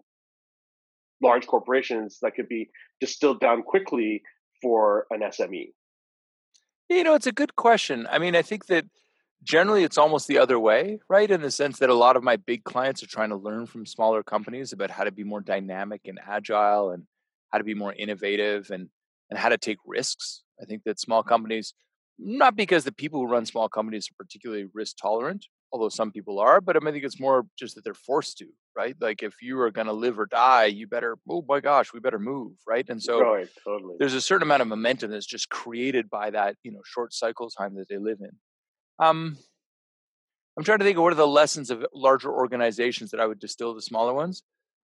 large 1.23 1.47
corporations 1.47 2.19
that 2.23 2.35
could 2.35 2.49
be 2.49 2.69
distilled 3.01 3.41
down 3.41 3.63
quickly 3.63 4.23
for 4.61 5.07
an 5.11 5.21
SME? 5.21 5.73
You 6.89 7.05
know, 7.05 7.15
it's 7.15 7.27
a 7.27 7.33
good 7.33 7.57
question. 7.57 8.07
I 8.11 8.19
mean, 8.19 8.37
I 8.37 8.43
think 8.43 8.67
that 8.67 8.85
generally 9.43 9.85
it's 9.85 9.99
almost 9.99 10.29
the 10.29 10.39
other 10.39 10.59
way, 10.59 11.01
right? 11.09 11.31
In 11.31 11.41
the 11.41 11.51
sense 11.51 11.79
that 11.79 11.89
a 11.89 11.95
lot 11.95 12.17
of 12.17 12.23
my 12.23 12.37
big 12.37 12.65
clients 12.65 13.03
are 13.03 13.09
trying 13.09 13.31
to 13.31 13.37
learn 13.37 13.67
from 13.67 13.87
smaller 13.87 14.23
companies 14.23 14.73
about 14.73 14.91
how 14.91 15.05
to 15.05 15.11
be 15.11 15.25
more 15.25 15.41
dynamic 15.41 16.03
and 16.05 16.21
agile 16.27 16.91
and 16.91 17.05
how 17.53 17.59
to 17.59 17.65
be 17.65 17.75
more 17.75 17.93
innovative 17.93 18.71
and 18.71 18.89
and 19.31 19.39
how 19.39 19.49
to 19.49 19.59
take 19.59 19.79
risks. 19.87 20.43
I 20.61 20.67
think 20.67 20.83
that 20.85 21.01
small 21.01 21.23
companies, 21.23 21.75
not 22.19 22.55
because 22.55 22.85
the 22.85 22.93
people 22.93 23.21
who 23.21 23.33
run 23.33 23.47
small 23.47 23.69
companies 23.69 24.09
are 24.11 24.23
particularly 24.23 24.67
risk 24.75 24.97
tolerant, 25.01 25.47
although 25.73 25.89
some 25.89 26.13
people 26.13 26.39
are, 26.39 26.61
but 26.61 26.77
I 26.77 26.91
think 26.91 27.03
it's 27.03 27.19
more 27.19 27.47
just 27.59 27.75
that 27.75 27.85
they're 27.85 27.95
forced 27.95 28.39
to, 28.39 28.47
right? 28.77 28.95
Like 29.01 29.23
if 29.23 29.41
you 29.41 29.59
are 29.61 29.71
going 29.71 29.87
to 29.87 29.93
live 29.95 30.19
or 30.19 30.27
die, 30.27 30.67
you 30.67 30.87
better, 30.87 31.17
oh 31.29 31.43
my 31.49 31.61
gosh, 31.61 31.95
we 31.95 32.01
better 32.01 32.19
move, 32.19 32.53
right? 32.69 32.87
And 32.89 33.03
so 33.03 33.21
right, 33.21 33.49
totally. 33.65 33.97
there's 33.99 34.13
a 34.13 34.21
certain 34.21 34.47
amount 34.47 34.61
of 34.63 34.69
momentum 34.69 35.11
that's 35.11 35.27
just 35.27 35.49
created 35.49 36.11
by 36.11 36.31
that, 36.31 36.57
you 36.63 36.73
know, 36.73 36.83
short 36.85 37.15
cycle 37.15 37.49
time 37.49 37.75
that 37.77 37.89
they 37.89 37.99
live 37.99 38.19
in. 38.21 38.33
Um, 38.99 39.39
I'm 40.59 40.65
trying 40.65 40.81
to 40.81 40.85
think 40.85 40.99
of 40.99 41.03
what 41.03 41.15
are 41.15 41.17
the 41.17 41.27
lessons 41.27 41.71
of 41.71 41.87
larger 41.95 42.31
organizations 42.31 43.11
that 43.11 43.21
I 43.21 43.27
would 43.27 43.41
distill 43.41 43.75
to 43.75 43.81
smaller 43.81 44.13
ones. 44.13 44.43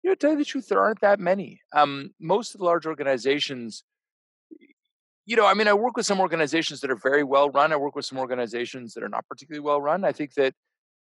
You 0.03 0.11
know, 0.11 0.15
to 0.15 0.19
tell 0.19 0.31
you 0.33 0.39
the 0.39 0.45
truth, 0.45 0.69
there 0.69 0.81
aren't 0.81 1.01
that 1.01 1.19
many. 1.19 1.61
Um, 1.75 2.11
most 2.21 2.55
of 2.55 2.59
the 2.59 2.65
large 2.65 2.87
organizations, 2.87 3.83
you 5.25 5.37
know, 5.37 5.47
I 5.47 5.55
mean, 5.55 5.69
I 5.69 5.75
work 5.75 5.97
with 5.97 6.07
some 6.07 6.21
organizations 6.21 6.81
that 6.81 6.91
are 6.91 6.97
very 6.97 7.25
well 7.25 7.51
run. 7.51 7.73
I 7.73 7.77
work 7.77 7.97
with 7.97 8.05
some 8.05 8.19
organizations 8.19 8.95
that 8.95 9.03
are 9.03 9.09
not 9.09 9.27
particularly 9.29 9.65
well 9.65 9.81
run. 9.81 10.05
I 10.05 10.13
think 10.13 10.35
that, 10.35 10.55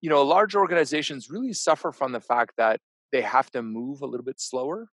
you 0.01 0.09
know, 0.09 0.23
large 0.23 0.55
organizations 0.55 1.29
really 1.29 1.53
suffer 1.53 1.91
from 1.91 2.11
the 2.11 2.21
fact 2.21 2.53
that 2.57 2.79
they 3.11 3.21
have 3.21 3.51
to 3.51 3.61
move 3.61 4.01
a 4.01 4.05
little 4.05 4.25
bit 4.25 4.39
slower, 4.39 4.89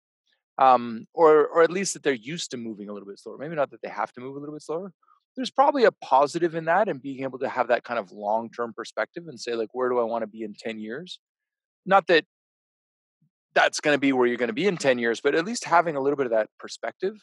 um, 0.57 1.05
or 1.13 1.47
or 1.47 1.63
at 1.63 1.71
least 1.71 1.93
that 1.93 2.03
they're 2.03 2.13
used 2.13 2.51
to 2.51 2.57
moving 2.57 2.89
a 2.89 2.93
little 2.93 3.07
bit 3.07 3.19
slower. 3.19 3.37
Maybe 3.37 3.55
not 3.55 3.69
that 3.71 3.81
they 3.81 3.89
have 3.89 4.11
to 4.13 4.21
move 4.21 4.35
a 4.35 4.39
little 4.39 4.55
bit 4.55 4.63
slower, 4.63 4.93
there's 5.35 5.51
probably 5.51 5.85
a 5.85 5.91
positive 5.91 6.55
in 6.55 6.65
that 6.65 6.89
and 6.89 7.01
being 7.01 7.23
able 7.23 7.39
to 7.39 7.49
have 7.49 7.67
that 7.69 7.83
kind 7.83 7.99
of 7.99 8.11
long 8.11 8.49
term 8.49 8.73
perspective 8.73 9.27
and 9.27 9.39
say 9.39 9.55
like 9.55 9.69
where 9.73 9.89
do 9.89 9.99
i 9.99 10.03
want 10.03 10.23
to 10.23 10.27
be 10.27 10.43
in 10.43 10.53
10 10.53 10.79
years 10.79 11.19
not 11.85 12.07
that 12.07 12.25
that's 13.53 13.79
going 13.79 13.95
to 13.95 13.99
be 13.99 14.13
where 14.13 14.27
you're 14.27 14.37
going 14.37 14.47
to 14.47 14.53
be 14.53 14.67
in 14.67 14.77
10 14.77 14.99
years 14.99 15.21
but 15.21 15.35
at 15.35 15.45
least 15.45 15.65
having 15.65 15.95
a 15.95 16.01
little 16.01 16.17
bit 16.17 16.25
of 16.25 16.31
that 16.31 16.49
perspective. 16.59 17.15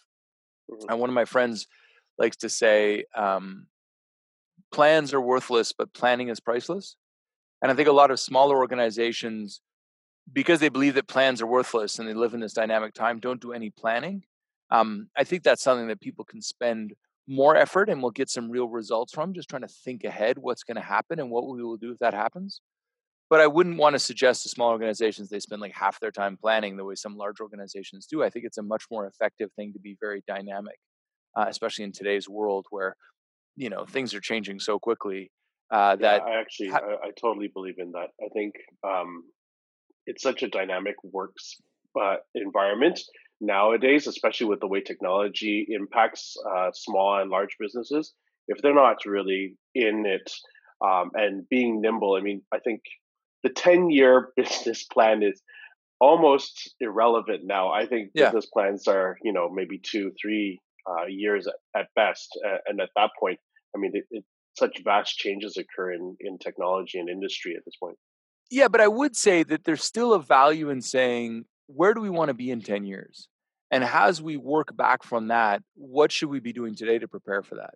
Mm-hmm. 0.70 0.90
and 0.90 1.00
one 1.00 1.08
of 1.08 1.14
my 1.14 1.24
friends 1.24 1.66
likes 2.18 2.36
to 2.38 2.48
say 2.48 3.04
um, 3.16 3.66
plans 4.72 5.14
are 5.14 5.20
worthless 5.20 5.72
but 5.72 5.92
planning 5.94 6.28
is 6.28 6.40
priceless. 6.40 6.96
And 7.62 7.72
i 7.72 7.74
think 7.74 7.88
a 7.88 7.92
lot 7.92 8.10
of 8.10 8.20
smaller 8.20 8.56
organizations 8.56 9.60
because 10.30 10.60
they 10.60 10.68
believe 10.68 10.94
that 10.94 11.08
plans 11.08 11.40
are 11.40 11.46
worthless 11.46 11.98
and 11.98 12.06
they 12.06 12.12
live 12.12 12.34
in 12.34 12.40
this 12.40 12.52
dynamic 12.52 12.92
time 12.92 13.18
don't 13.18 13.40
do 13.40 13.52
any 13.52 13.70
planning. 13.70 14.24
Um, 14.70 15.08
i 15.16 15.24
think 15.24 15.42
that's 15.42 15.62
something 15.62 15.88
that 15.88 16.00
people 16.00 16.24
can 16.24 16.42
spend 16.42 16.94
more 17.26 17.54
effort 17.54 17.90
and 17.90 18.02
we'll 18.02 18.10
get 18.10 18.30
some 18.30 18.50
real 18.50 18.68
results 18.68 19.12
from 19.12 19.34
just 19.34 19.50
trying 19.50 19.62
to 19.62 19.68
think 19.68 20.02
ahead 20.02 20.38
what's 20.38 20.64
going 20.64 20.76
to 20.76 20.80
happen 20.80 21.20
and 21.20 21.30
what 21.30 21.46
we 21.46 21.62
will 21.62 21.76
do 21.76 21.92
if 21.92 21.98
that 21.98 22.14
happens 22.14 22.62
but 23.30 23.40
i 23.40 23.46
wouldn't 23.46 23.76
want 23.78 23.94
to 23.94 23.98
suggest 23.98 24.42
to 24.42 24.48
small 24.48 24.70
organizations 24.70 25.28
they 25.28 25.40
spend 25.40 25.60
like 25.60 25.74
half 25.74 26.00
their 26.00 26.10
time 26.10 26.36
planning 26.36 26.76
the 26.76 26.84
way 26.84 26.94
some 26.94 27.16
large 27.16 27.40
organizations 27.40 28.06
do. 28.06 28.22
I 28.22 28.30
think 28.30 28.44
it's 28.44 28.58
a 28.58 28.62
much 28.62 28.84
more 28.90 29.06
effective 29.06 29.50
thing 29.52 29.72
to 29.72 29.78
be 29.78 29.96
very 30.00 30.22
dynamic 30.26 30.78
uh, 31.36 31.46
especially 31.48 31.84
in 31.84 31.92
today's 31.92 32.28
world 32.28 32.66
where 32.70 32.96
you 33.56 33.70
know 33.70 33.84
things 33.84 34.14
are 34.14 34.20
changing 34.20 34.60
so 34.60 34.78
quickly 34.78 35.30
uh, 35.70 35.96
that 35.96 36.22
yeah, 36.26 36.32
i 36.32 36.40
actually 36.40 36.68
ha- 36.68 36.80
I, 36.82 37.08
I, 37.08 37.10
totally 37.20 37.48
believe 37.48 37.78
in 37.78 37.92
that. 37.92 38.08
I 38.22 38.28
think 38.32 38.54
um, 38.86 39.24
it's 40.06 40.22
such 40.22 40.42
a 40.42 40.48
dynamic 40.48 40.94
works 41.02 41.56
uh, 42.00 42.16
environment 42.34 43.00
nowadays, 43.40 44.06
especially 44.06 44.46
with 44.46 44.60
the 44.60 44.66
way 44.66 44.80
technology 44.80 45.66
impacts 45.68 46.36
uh, 46.50 46.70
small 46.72 47.20
and 47.20 47.30
large 47.30 47.56
businesses, 47.60 48.14
if 48.48 48.60
they're 48.62 48.74
not 48.74 49.04
really 49.04 49.56
in 49.74 50.06
it 50.06 50.30
um, 50.84 51.10
and 51.14 51.48
being 51.48 51.80
nimble, 51.80 52.14
I 52.14 52.20
mean, 52.20 52.42
I 52.52 52.58
think 52.60 52.80
the 53.42 53.50
10 53.50 53.90
year 53.90 54.30
business 54.36 54.84
plan 54.84 55.22
is 55.22 55.40
almost 56.00 56.74
irrelevant 56.80 57.44
now. 57.44 57.70
I 57.70 57.86
think 57.86 58.10
yeah. 58.14 58.26
business 58.26 58.46
plans 58.46 58.86
are, 58.86 59.18
you 59.22 59.32
know, 59.32 59.48
maybe 59.50 59.78
two, 59.78 60.12
three 60.20 60.60
uh, 60.88 61.06
years 61.06 61.46
at, 61.46 61.54
at 61.74 61.86
best. 61.94 62.38
Uh, 62.46 62.58
and 62.66 62.80
at 62.80 62.90
that 62.96 63.10
point, 63.18 63.38
I 63.74 63.78
mean, 63.78 63.92
it, 63.94 64.04
it, 64.10 64.24
such 64.56 64.82
vast 64.82 65.16
changes 65.16 65.56
occur 65.56 65.92
in, 65.92 66.16
in 66.20 66.38
technology 66.38 66.98
and 66.98 67.08
industry 67.08 67.54
at 67.56 67.64
this 67.64 67.76
point. 67.76 67.96
Yeah, 68.50 68.68
but 68.68 68.80
I 68.80 68.88
would 68.88 69.14
say 69.14 69.42
that 69.44 69.64
there's 69.64 69.84
still 69.84 70.14
a 70.14 70.22
value 70.22 70.70
in 70.70 70.80
saying, 70.80 71.44
where 71.66 71.94
do 71.94 72.00
we 72.00 72.10
want 72.10 72.28
to 72.28 72.34
be 72.34 72.50
in 72.50 72.62
10 72.62 72.84
years? 72.84 73.28
And 73.70 73.84
as 73.84 74.22
we 74.22 74.36
work 74.36 74.74
back 74.74 75.02
from 75.02 75.28
that, 75.28 75.62
what 75.74 76.10
should 76.10 76.30
we 76.30 76.40
be 76.40 76.54
doing 76.54 76.74
today 76.74 76.98
to 76.98 77.06
prepare 77.06 77.42
for 77.42 77.56
that? 77.56 77.74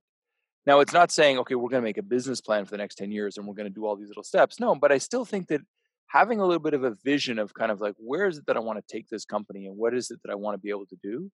Now, 0.66 0.80
it's 0.80 0.92
not 0.92 1.10
saying, 1.10 1.38
okay, 1.38 1.54
we're 1.54 1.68
going 1.68 1.82
to 1.82 1.88
make 1.88 1.98
a 1.98 2.02
business 2.02 2.40
plan 2.40 2.64
for 2.64 2.70
the 2.70 2.78
next 2.78 2.96
10 2.96 3.10
years 3.10 3.36
and 3.36 3.46
we're 3.46 3.54
going 3.54 3.68
to 3.68 3.74
do 3.74 3.84
all 3.84 3.96
these 3.96 4.08
little 4.08 4.22
steps. 4.22 4.60
No, 4.60 4.74
but 4.74 4.92
I 4.92 4.98
still 4.98 5.24
think 5.24 5.48
that 5.48 5.60
having 6.08 6.40
a 6.40 6.46
little 6.46 6.62
bit 6.62 6.74
of 6.74 6.84
a 6.84 6.94
vision 7.04 7.38
of 7.38 7.54
kind 7.54 7.72
of 7.72 7.80
like, 7.80 7.94
where 7.98 8.26
is 8.26 8.38
it 8.38 8.44
that 8.46 8.56
I 8.56 8.60
want 8.60 8.78
to 8.78 8.94
take 8.96 9.08
this 9.08 9.24
company 9.24 9.66
and 9.66 9.76
what 9.76 9.94
is 9.94 10.10
it 10.10 10.20
that 10.24 10.30
I 10.30 10.36
want 10.36 10.54
to 10.54 10.58
be 10.58 10.70
able 10.70 10.86
to 10.86 10.96
do? 11.02 11.30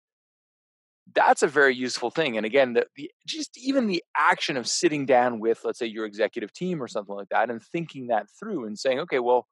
That's 1.15 1.43
a 1.43 1.49
very 1.49 1.75
useful 1.75 2.11
thing. 2.11 2.37
And 2.37 2.47
again, 2.47 2.73
the, 2.73 2.87
the 2.97 3.11
just 3.27 3.51
even 3.59 3.87
the 3.87 4.03
action 4.17 4.57
of 4.57 4.69
sitting 4.69 5.05
down 5.05 5.41
with, 5.41 5.61
let's 5.65 5.79
say, 5.79 5.87
your 5.87 6.07
executive 6.07 6.53
team 6.53 6.83
or 6.83 6.89
something 6.89 7.15
like 7.15 7.29
that 7.31 7.51
and 7.51 7.63
thinking 7.63 8.07
that 8.09 8.27
through 8.39 8.67
and 8.67 8.79
saying, 8.79 9.01
okay, 9.01 9.19
well, 9.19 9.47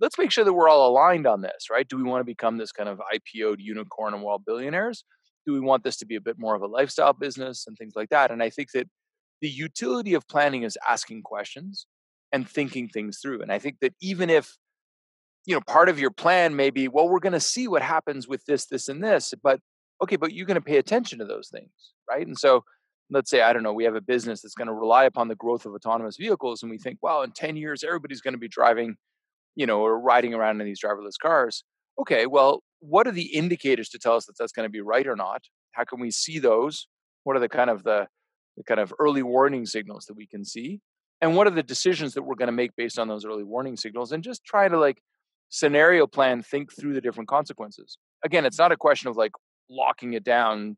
let's 0.00 0.18
make 0.18 0.30
sure 0.30 0.44
that 0.44 0.52
we're 0.52 0.68
all 0.68 0.88
aligned 0.88 1.26
on 1.26 1.40
this, 1.40 1.68
right? 1.70 1.88
Do 1.88 1.96
we 1.96 2.02
want 2.02 2.20
to 2.20 2.24
become 2.24 2.58
this 2.58 2.72
kind 2.72 2.88
of 2.88 3.00
IPO'd 3.12 3.60
unicorn 3.60 4.14
and 4.14 4.22
world 4.22 4.44
billionaires? 4.46 5.04
Do 5.46 5.52
we 5.52 5.60
want 5.60 5.84
this 5.84 5.96
to 5.98 6.06
be 6.06 6.16
a 6.16 6.20
bit 6.20 6.38
more 6.38 6.54
of 6.54 6.62
a 6.62 6.66
lifestyle 6.66 7.12
business 7.12 7.66
and 7.66 7.76
things 7.76 7.94
like 7.94 8.08
that? 8.10 8.30
And 8.30 8.42
I 8.42 8.50
think 8.50 8.70
that 8.72 8.88
the 9.40 9.48
utility 9.48 10.14
of 10.14 10.26
planning 10.26 10.62
is 10.62 10.78
asking 10.88 11.22
questions 11.22 11.86
and 12.32 12.48
thinking 12.48 12.88
things 12.88 13.18
through. 13.20 13.42
And 13.42 13.52
I 13.52 13.58
think 13.58 13.76
that 13.80 13.94
even 14.00 14.30
if 14.30 14.56
you 15.46 15.54
know 15.54 15.60
part 15.60 15.88
of 15.88 15.98
your 15.98 16.10
plan 16.10 16.56
may 16.56 16.70
be 16.70 16.88
well 16.88 17.08
we're 17.08 17.18
going 17.18 17.32
to 17.32 17.40
see 17.40 17.68
what 17.68 17.82
happens 17.82 18.26
with 18.26 18.44
this 18.46 18.66
this 18.66 18.88
and 18.88 19.02
this 19.02 19.34
but 19.42 19.60
okay 20.02 20.16
but 20.16 20.32
you're 20.32 20.46
going 20.46 20.54
to 20.54 20.60
pay 20.60 20.78
attention 20.78 21.18
to 21.18 21.24
those 21.24 21.48
things 21.48 21.70
right 22.10 22.26
and 22.26 22.38
so 22.38 22.64
let's 23.10 23.30
say 23.30 23.42
i 23.42 23.52
don't 23.52 23.62
know 23.62 23.72
we 23.72 23.84
have 23.84 23.94
a 23.94 24.00
business 24.00 24.40
that's 24.40 24.54
going 24.54 24.68
to 24.68 24.74
rely 24.74 25.04
upon 25.04 25.28
the 25.28 25.34
growth 25.34 25.66
of 25.66 25.74
autonomous 25.74 26.16
vehicles 26.16 26.62
and 26.62 26.70
we 26.70 26.78
think 26.78 26.98
well 27.02 27.22
in 27.22 27.30
10 27.30 27.56
years 27.56 27.84
everybody's 27.84 28.20
going 28.20 28.34
to 28.34 28.38
be 28.38 28.48
driving 28.48 28.96
you 29.54 29.66
know 29.66 29.80
or 29.80 30.00
riding 30.00 30.34
around 30.34 30.60
in 30.60 30.66
these 30.66 30.80
driverless 30.80 31.18
cars 31.20 31.64
okay 31.98 32.26
well 32.26 32.62
what 32.86 33.06
are 33.06 33.12
the 33.12 33.34
indicators 33.34 33.88
to 33.90 33.98
tell 33.98 34.14
us 34.14 34.26
that 34.26 34.36
that's 34.38 34.52
going 34.52 34.66
to 34.66 34.70
be 34.70 34.80
right 34.80 35.06
or 35.06 35.16
not? 35.16 35.44
How 35.72 35.84
can 35.84 36.00
we 36.00 36.10
see 36.10 36.38
those? 36.38 36.86
What 37.24 37.36
are 37.36 37.40
the 37.40 37.48
kind 37.48 37.70
of 37.70 37.82
the, 37.82 38.06
the 38.56 38.64
kind 38.64 38.78
of 38.78 38.92
early 38.98 39.22
warning 39.22 39.64
signals 39.64 40.04
that 40.06 40.16
we 40.16 40.26
can 40.26 40.44
see? 40.44 40.80
And 41.20 41.34
what 41.34 41.46
are 41.46 41.50
the 41.50 41.62
decisions 41.62 42.12
that 42.14 42.22
we're 42.22 42.34
going 42.34 42.48
to 42.48 42.52
make 42.52 42.76
based 42.76 42.98
on 42.98 43.08
those 43.08 43.24
early 43.24 43.44
warning 43.44 43.76
signals? 43.76 44.12
And 44.12 44.22
just 44.22 44.44
try 44.44 44.68
to 44.68 44.78
like 44.78 44.98
scenario 45.48 46.06
plan 46.06 46.42
think 46.42 46.76
through 46.78 46.92
the 46.92 47.00
different 47.00 47.28
consequences. 47.28 47.96
Again 48.24 48.44
it's 48.44 48.58
not 48.58 48.72
a 48.72 48.76
question 48.76 49.08
of 49.08 49.16
like 49.16 49.32
locking 49.70 50.12
it 50.12 50.24
down 50.24 50.76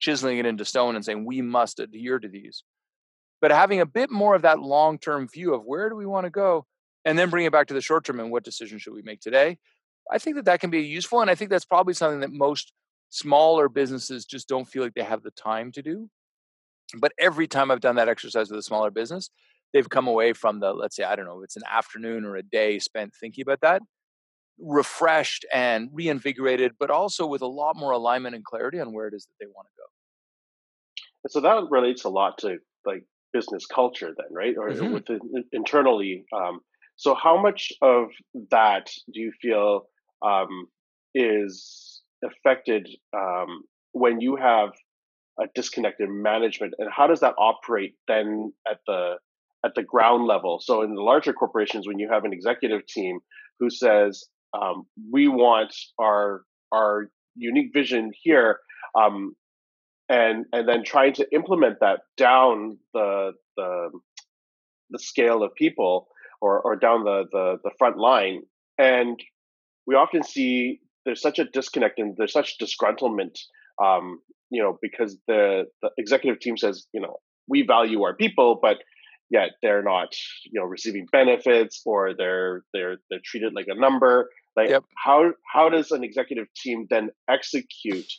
chiseling 0.00 0.38
it 0.38 0.46
into 0.46 0.64
stone 0.64 0.96
and 0.96 1.04
saying 1.04 1.24
we 1.24 1.40
must 1.40 1.78
adhere 1.78 2.18
to 2.18 2.28
these. 2.28 2.64
But 3.40 3.52
having 3.52 3.80
a 3.80 3.86
bit 3.86 4.10
more 4.10 4.34
of 4.34 4.42
that 4.42 4.58
long 4.58 4.98
term 4.98 5.28
view 5.28 5.54
of 5.54 5.62
where 5.64 5.88
do 5.88 5.94
we 5.94 6.06
want 6.06 6.24
to 6.24 6.30
go 6.30 6.64
and 7.04 7.18
then 7.18 7.30
bring 7.30 7.44
it 7.44 7.52
back 7.52 7.68
to 7.68 7.74
the 7.74 7.80
short 7.80 8.04
term 8.04 8.18
and 8.18 8.30
what 8.30 8.44
decision 8.44 8.78
should 8.78 8.94
we 8.94 9.02
make 9.02 9.20
today 9.20 9.58
I 10.12 10.18
think 10.18 10.36
that 10.36 10.44
that 10.46 10.60
can 10.60 10.70
be 10.70 10.80
useful, 10.80 11.20
and 11.20 11.30
I 11.30 11.34
think 11.34 11.50
that's 11.50 11.64
probably 11.64 11.94
something 11.94 12.20
that 12.20 12.32
most 12.32 12.72
smaller 13.10 13.68
businesses 13.68 14.24
just 14.24 14.48
don't 14.48 14.66
feel 14.66 14.82
like 14.82 14.94
they 14.94 15.02
have 15.02 15.22
the 15.22 15.30
time 15.30 15.72
to 15.72 15.82
do. 15.82 16.08
But 16.98 17.12
every 17.18 17.46
time 17.46 17.70
I've 17.70 17.80
done 17.80 17.96
that 17.96 18.08
exercise 18.08 18.50
with 18.50 18.58
a 18.58 18.62
smaller 18.62 18.90
business, 18.90 19.30
they've 19.72 19.88
come 19.88 20.06
away 20.06 20.32
from 20.32 20.60
the 20.60 20.72
let's 20.72 20.96
say 20.96 21.04
I 21.04 21.16
don't 21.16 21.26
know, 21.26 21.42
it's 21.42 21.56
an 21.56 21.62
afternoon 21.70 22.24
or 22.24 22.36
a 22.36 22.42
day 22.42 22.78
spent 22.78 23.12
thinking 23.18 23.42
about 23.42 23.60
that, 23.62 23.82
refreshed 24.58 25.44
and 25.52 25.88
reinvigorated, 25.92 26.72
but 26.78 26.90
also 26.90 27.26
with 27.26 27.42
a 27.42 27.46
lot 27.46 27.76
more 27.76 27.92
alignment 27.92 28.34
and 28.34 28.44
clarity 28.44 28.80
on 28.80 28.92
where 28.92 29.08
it 29.08 29.14
is 29.14 29.24
that 29.24 29.44
they 29.44 29.46
want 29.46 29.66
to 29.68 29.72
go. 29.78 29.84
And 31.24 31.30
so 31.30 31.40
that 31.40 31.70
relates 31.70 32.04
a 32.04 32.10
lot 32.10 32.38
to 32.38 32.58
like 32.84 33.04
business 33.32 33.66
culture, 33.66 34.14
then, 34.16 34.26
right? 34.30 34.56
Or 34.56 34.70
mm-hmm. 34.70 34.92
within 34.92 35.20
internally. 35.52 36.24
Um, 36.32 36.60
so, 36.96 37.14
how 37.14 37.40
much 37.40 37.72
of 37.82 38.08
that 38.50 38.90
do 39.12 39.20
you 39.20 39.32
feel 39.42 39.86
um, 40.24 40.66
is 41.14 42.02
affected 42.24 42.88
um, 43.16 43.62
when 43.92 44.20
you 44.20 44.36
have 44.36 44.70
a 45.40 45.44
disconnected 45.54 46.08
management, 46.08 46.74
and 46.78 46.88
how 46.90 47.06
does 47.06 47.20
that 47.20 47.34
operate 47.38 47.94
then 48.08 48.52
at 48.70 48.78
the 48.86 49.14
at 49.64 49.74
the 49.74 49.82
ground 49.82 50.26
level? 50.26 50.60
So, 50.62 50.82
in 50.82 50.94
the 50.94 51.02
larger 51.02 51.32
corporations, 51.32 51.86
when 51.86 51.98
you 51.98 52.08
have 52.10 52.24
an 52.24 52.32
executive 52.32 52.86
team 52.86 53.18
who 53.60 53.70
says, 53.70 54.24
um, 54.60 54.84
"We 55.12 55.28
want 55.28 55.74
our 55.98 56.42
our 56.72 57.10
unique 57.36 57.72
vision 57.74 58.12
here," 58.22 58.60
um, 58.98 59.34
and 60.08 60.46
and 60.52 60.68
then 60.68 60.84
trying 60.84 61.14
to 61.14 61.26
implement 61.34 61.80
that 61.80 62.00
down 62.16 62.78
the 62.92 63.32
the 63.56 63.90
the 64.90 64.98
scale 64.98 65.42
of 65.42 65.54
people 65.54 66.08
or, 66.40 66.60
or 66.60 66.76
down 66.76 67.04
the, 67.04 67.24
the, 67.32 67.58
the 67.64 67.70
front 67.78 67.98
line. 67.98 68.42
And 68.78 69.18
we 69.86 69.94
often 69.94 70.22
see 70.22 70.80
there's 71.04 71.20
such 71.20 71.38
a 71.38 71.44
disconnect 71.44 71.98
and 71.98 72.14
there's 72.16 72.32
such 72.32 72.56
disgruntlement, 72.58 73.38
um, 73.82 74.20
you 74.50 74.62
know, 74.62 74.78
because 74.80 75.18
the, 75.26 75.64
the 75.82 75.90
executive 75.98 76.40
team 76.40 76.56
says, 76.56 76.86
you 76.92 77.00
know, 77.00 77.16
we 77.48 77.62
value 77.62 78.02
our 78.02 78.14
people, 78.14 78.58
but 78.60 78.78
yet 79.30 79.50
they're 79.62 79.82
not, 79.82 80.08
you 80.44 80.60
know, 80.60 80.66
receiving 80.66 81.06
benefits 81.10 81.82
or 81.84 82.14
they're 82.16 82.62
they're 82.72 82.96
they're 83.10 83.20
treated 83.24 83.52
like 83.54 83.66
a 83.68 83.78
number. 83.78 84.30
Like 84.56 84.70
yep. 84.70 84.84
how 84.96 85.32
how 85.52 85.68
does 85.68 85.90
an 85.90 86.04
executive 86.04 86.46
team 86.56 86.86
then 86.88 87.10
execute 87.28 88.10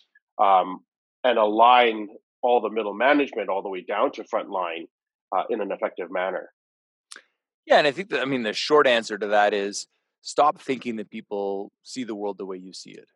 um, 0.42 0.80
and 1.24 1.40
align 1.40 2.10
all 2.44 2.62
the 2.62 2.70
middle 2.70 2.94
management 2.94 3.50
all 3.50 3.64
the 3.64 3.70
way 3.70 3.84
down 3.88 4.12
to 4.14 4.24
frontline 4.24 4.88
uh, 5.36 5.44
in 5.50 5.62
an 5.62 5.72
effective 5.72 6.12
manner? 6.12 6.52
Yeah, 7.66 7.80
and 7.80 7.88
I 7.88 7.92
think 7.92 8.10
that 8.10 8.22
I 8.22 8.26
mean 8.26 8.44
the 8.44 8.54
short 8.54 8.86
answer 8.86 9.18
to 9.18 9.28
that 9.28 9.54
is 9.54 9.88
stop 10.26 10.60
thinking 10.60 10.96
that 10.96 11.10
people 11.10 11.72
see 11.84 12.04
the 12.04 12.16
world 12.16 12.38
the 12.38 12.46
way 12.46 12.58
you 12.58 12.74
see 12.74 12.90
it. 12.90 13.08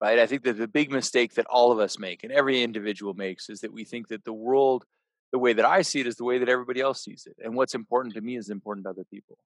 Right? 0.00 0.18
I 0.18 0.26
think 0.26 0.42
that 0.44 0.58
the 0.58 0.68
big 0.68 0.90
mistake 0.90 1.34
that 1.34 1.46
all 1.46 1.72
of 1.72 1.78
us 1.78 1.98
make 1.98 2.22
and 2.24 2.32
every 2.32 2.62
individual 2.62 3.14
makes 3.14 3.48
is 3.48 3.60
that 3.60 3.72
we 3.72 3.84
think 3.84 4.08
that 4.08 4.24
the 4.24 4.32
world 4.32 4.84
the 5.32 5.38
way 5.38 5.52
that 5.52 5.64
I 5.64 5.82
see 5.82 6.00
it 6.00 6.06
is 6.06 6.16
the 6.16 6.24
way 6.24 6.38
that 6.38 6.48
everybody 6.48 6.80
else 6.80 7.04
sees 7.04 7.26
it. 7.26 7.36
And 7.44 7.54
what's 7.54 7.74
important 7.74 8.14
to 8.14 8.20
me 8.22 8.36
is 8.36 8.48
important 8.48 8.86
to 8.86 8.90
other 8.90 9.04
people. 9.10 9.36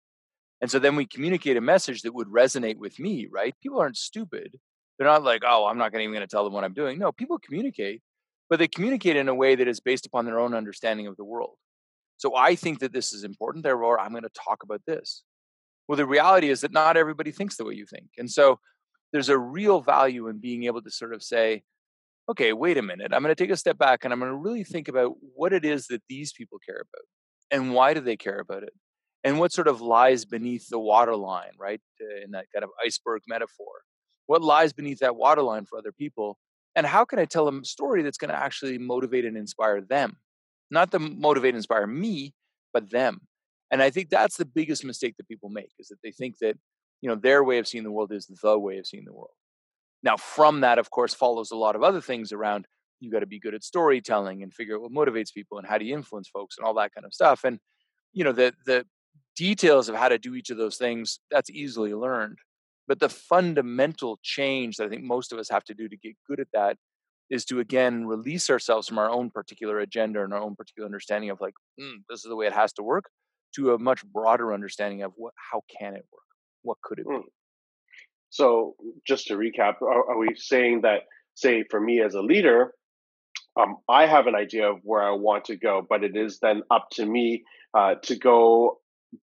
And 0.61 0.71
so 0.71 0.79
then 0.79 0.95
we 0.95 1.07
communicate 1.07 1.57
a 1.57 1.61
message 1.61 2.03
that 2.03 2.15
would 2.15 2.29
resonate 2.29 2.77
with 2.77 3.01
me, 3.01 3.27
right? 3.29 3.55
People 3.61 3.81
aren't 3.81 3.97
stupid. 3.97 4.57
They're 4.97 5.09
not 5.09 5.25
like, 5.25 5.43
oh, 5.45 5.67
I'm 5.67 5.79
not 5.79 5.93
even 5.93 6.13
going 6.13 6.21
to 6.21 6.29
tell 6.29 6.45
them 6.45 6.53
what 6.53 6.63
I'm 6.63 6.73
doing. 6.73 7.01
No, 7.01 7.11
people 7.11 7.39
communicate, 7.39 8.01
but 8.49 8.61
they 8.61 8.69
communicate 8.69 9.17
in 9.17 9.29
a 9.29 9.35
way 9.35 9.57
that 9.57 9.67
is 9.67 9.81
based 9.81 10.07
upon 10.07 10.25
their 10.25 10.39
own 10.39 10.55
understanding 10.55 11.09
of 11.09 11.17
the 11.17 11.25
world. 11.25 11.57
So 12.17 12.37
I 12.37 12.55
think 12.55 12.79
that 12.79 12.93
this 12.93 13.13
is 13.13 13.25
important, 13.25 13.65
therefore 13.65 13.99
I'm 13.99 14.13
going 14.13 14.23
to 14.23 14.29
talk 14.29 14.63
about 14.63 14.83
this. 14.87 15.25
Well, 15.89 15.97
the 15.97 16.07
reality 16.07 16.49
is 16.49 16.61
that 16.61 16.73
not 16.73 16.97
everybody 16.97 17.33
thinks 17.33 17.57
the 17.57 17.65
way 17.65 17.75
you 17.75 17.87
think. 17.87 18.09
And 18.19 18.31
so 18.31 18.61
there's 19.13 19.29
a 19.29 19.39
real 19.39 19.81
value 19.81 20.29
in 20.29 20.39
being 20.39 20.65
able 20.65 20.83
to 20.83 20.91
sort 20.91 21.13
of 21.13 21.23
say, 21.23 21.63
okay, 22.29 22.53
wait 22.53 22.79
a 22.79 22.83
minute, 22.83 23.13
I'm 23.13 23.23
going 23.23 23.35
to 23.35 23.43
take 23.43 23.51
a 23.51 23.57
step 23.57 23.79
back 23.79 24.05
and 24.05 24.13
I'm 24.13 24.21
going 24.21 24.31
to 24.31 24.37
really 24.37 24.65
think 24.65 24.89
about 24.89 25.13
what 25.35 25.53
it 25.53 25.65
is 25.65 25.87
that 25.89 26.03
these 26.09 26.33
people 26.33 26.59
care 26.65 26.77
about 26.77 27.05
and 27.51 27.75
why 27.75 27.95
do 27.95 28.01
they 28.01 28.17
care 28.17 28.39
about 28.39 28.63
it 28.63 28.73
and 29.25 29.39
what 29.39 29.53
sort 29.53 29.69
of 29.69 29.81
lies 29.81 30.25
beneath 30.25 30.69
the 30.69 30.79
waterline, 30.79 31.53
right? 31.59 31.81
Uh, 32.01 32.25
in 32.25 32.31
that 32.31 32.47
kind 32.55 32.65
of 32.65 32.71
iceberg 32.85 33.23
metaphor. 33.29 33.83
What 34.27 34.43
lies 34.43 34.73
beneath 34.73 35.01
that 35.01 35.17
waterline 35.17 35.67
for 35.67 35.79
other 35.79 35.93
people? 35.93 36.39
And 36.75 36.87
how 36.87 37.05
can 37.05 37.19
I 37.19 37.25
tell 37.25 37.45
them 37.45 37.61
a 37.63 37.65
story 37.65 38.03
that's 38.03 38.19
going 38.19 38.31
to 38.31 38.37
actually 38.37 38.79
motivate 38.79 39.25
and 39.25 39.37
inspire 39.37 39.81
them? 39.81 40.17
not 40.73 40.91
to 40.91 40.99
motivate 40.99 41.51
and 41.51 41.59
inspire 41.59 41.87
me 41.87 42.35
but 42.73 42.91
them 42.91 43.21
and 43.73 43.83
i 43.83 43.91
think 43.91 44.09
that's 44.09 44.37
the 44.37 44.45
biggest 44.45 44.85
mistake 44.85 45.17
that 45.17 45.27
people 45.27 45.49
make 45.49 45.71
is 45.81 45.89
that 45.89 45.99
they 46.05 46.13
think 46.13 46.39
that 46.41 46.57
you 47.03 47.09
know 47.09 47.17
their 47.17 47.45
way 47.45 47.59
of 47.59 47.69
seeing 47.69 47.85
the 47.85 47.91
world 47.91 48.13
is 48.13 48.27
the 48.27 48.59
way 48.59 48.79
of 48.79 48.87
seeing 48.87 49.05
the 49.05 49.13
world. 49.13 49.35
Now 50.03 50.17
from 50.17 50.61
that 50.61 50.79
of 50.79 50.91
course 50.91 51.13
follows 51.13 51.51
a 51.51 51.57
lot 51.57 51.77
of 51.77 51.83
other 51.83 52.01
things 52.01 52.33
around 52.33 52.65
you 53.01 53.11
got 53.11 53.21
to 53.21 53.27
be 53.27 53.41
good 53.41 53.55
at 53.55 53.65
storytelling 53.65 54.45
and 54.45 54.55
figure 54.55 54.77
out 54.77 54.83
what 54.83 54.93
motivates 54.93 55.35
people 55.35 55.59
and 55.59 55.67
how 55.67 55.77
do 55.77 55.85
you 55.85 55.95
influence 55.95 56.29
folks 56.29 56.57
and 56.57 56.65
all 56.65 56.75
that 56.75 56.95
kind 56.95 57.05
of 57.05 57.13
stuff. 57.13 57.43
And 57.45 57.59
you 58.13 58.25
know 58.25 58.33
the 58.33 58.55
the 58.65 58.87
details 59.37 59.89
of 59.89 59.97
how 59.97 60.09
to 60.09 60.19
do 60.19 60.35
each 60.35 60.51
of 60.51 60.57
those 60.57 60.77
things 60.77 61.19
that's 61.31 61.51
easily 61.51 61.93
learned. 61.93 62.39
But 62.87 63.01
the 63.01 63.09
fundamental 63.09 64.19
change 64.23 64.77
that 64.77 64.87
i 64.87 64.89
think 64.89 65.03
most 65.03 65.33
of 65.33 65.39
us 65.39 65.49
have 65.51 65.65
to 65.65 65.75
do 65.75 65.89
to 65.89 65.97
get 65.97 66.15
good 66.29 66.41
at 66.41 66.49
that 66.53 66.77
is 67.31 67.45
to 67.47 67.61
again 67.61 68.07
release 68.07 68.51
ourselves 68.51 68.87
from 68.87 68.99
our 68.99 69.09
own 69.11 69.31
particular 69.31 69.79
agenda 69.81 70.23
and 70.23 70.35
our 70.35 70.41
own 70.41 70.55
particular 70.55 70.87
understanding 70.87 71.31
of 71.31 71.41
like 71.41 71.55
mm, 71.81 71.97
this 72.09 72.25
is 72.25 72.29
the 72.29 72.37
way 72.37 72.47
it 72.47 72.53
has 72.53 72.73
to 72.75 72.83
work 72.83 73.05
to 73.55 73.75
a 73.75 73.79
much 73.79 74.05
broader 74.07 74.53
understanding 74.53 75.03
of 75.03 75.13
what 75.17 75.35
how 75.37 75.63
can 75.79 75.95
it 75.95 76.07
work? 76.13 76.23
What 76.63 76.79
could 76.83 76.99
it 77.01 77.09
be? 77.09 77.15
Mm. 77.15 77.23
so 78.31 78.75
just 79.07 79.27
to 79.27 79.35
recap 79.35 79.83
are, 79.83 80.11
are, 80.11 80.19
we 80.19 80.35
saying 80.37 80.83
that 80.83 81.03
say 81.35 81.65
for 81.71 81.81
me 81.81 82.01
as 82.01 82.15
a 82.15 82.23
leader 82.23 82.73
um, 83.61 83.77
i 83.89 84.07
have 84.07 84.27
an 84.27 84.35
idea 84.35 84.71
of 84.71 84.79
where 84.83 85.03
i 85.03 85.11
want 85.11 85.45
to 85.45 85.57
go 85.57 85.87
but 85.89 86.05
it 86.05 86.17
is 86.17 86.39
then 86.41 86.63
up 86.71 86.89
to 86.91 87.05
me 87.05 87.43
uh, 87.75 87.95
to 88.03 88.17
go 88.17 88.79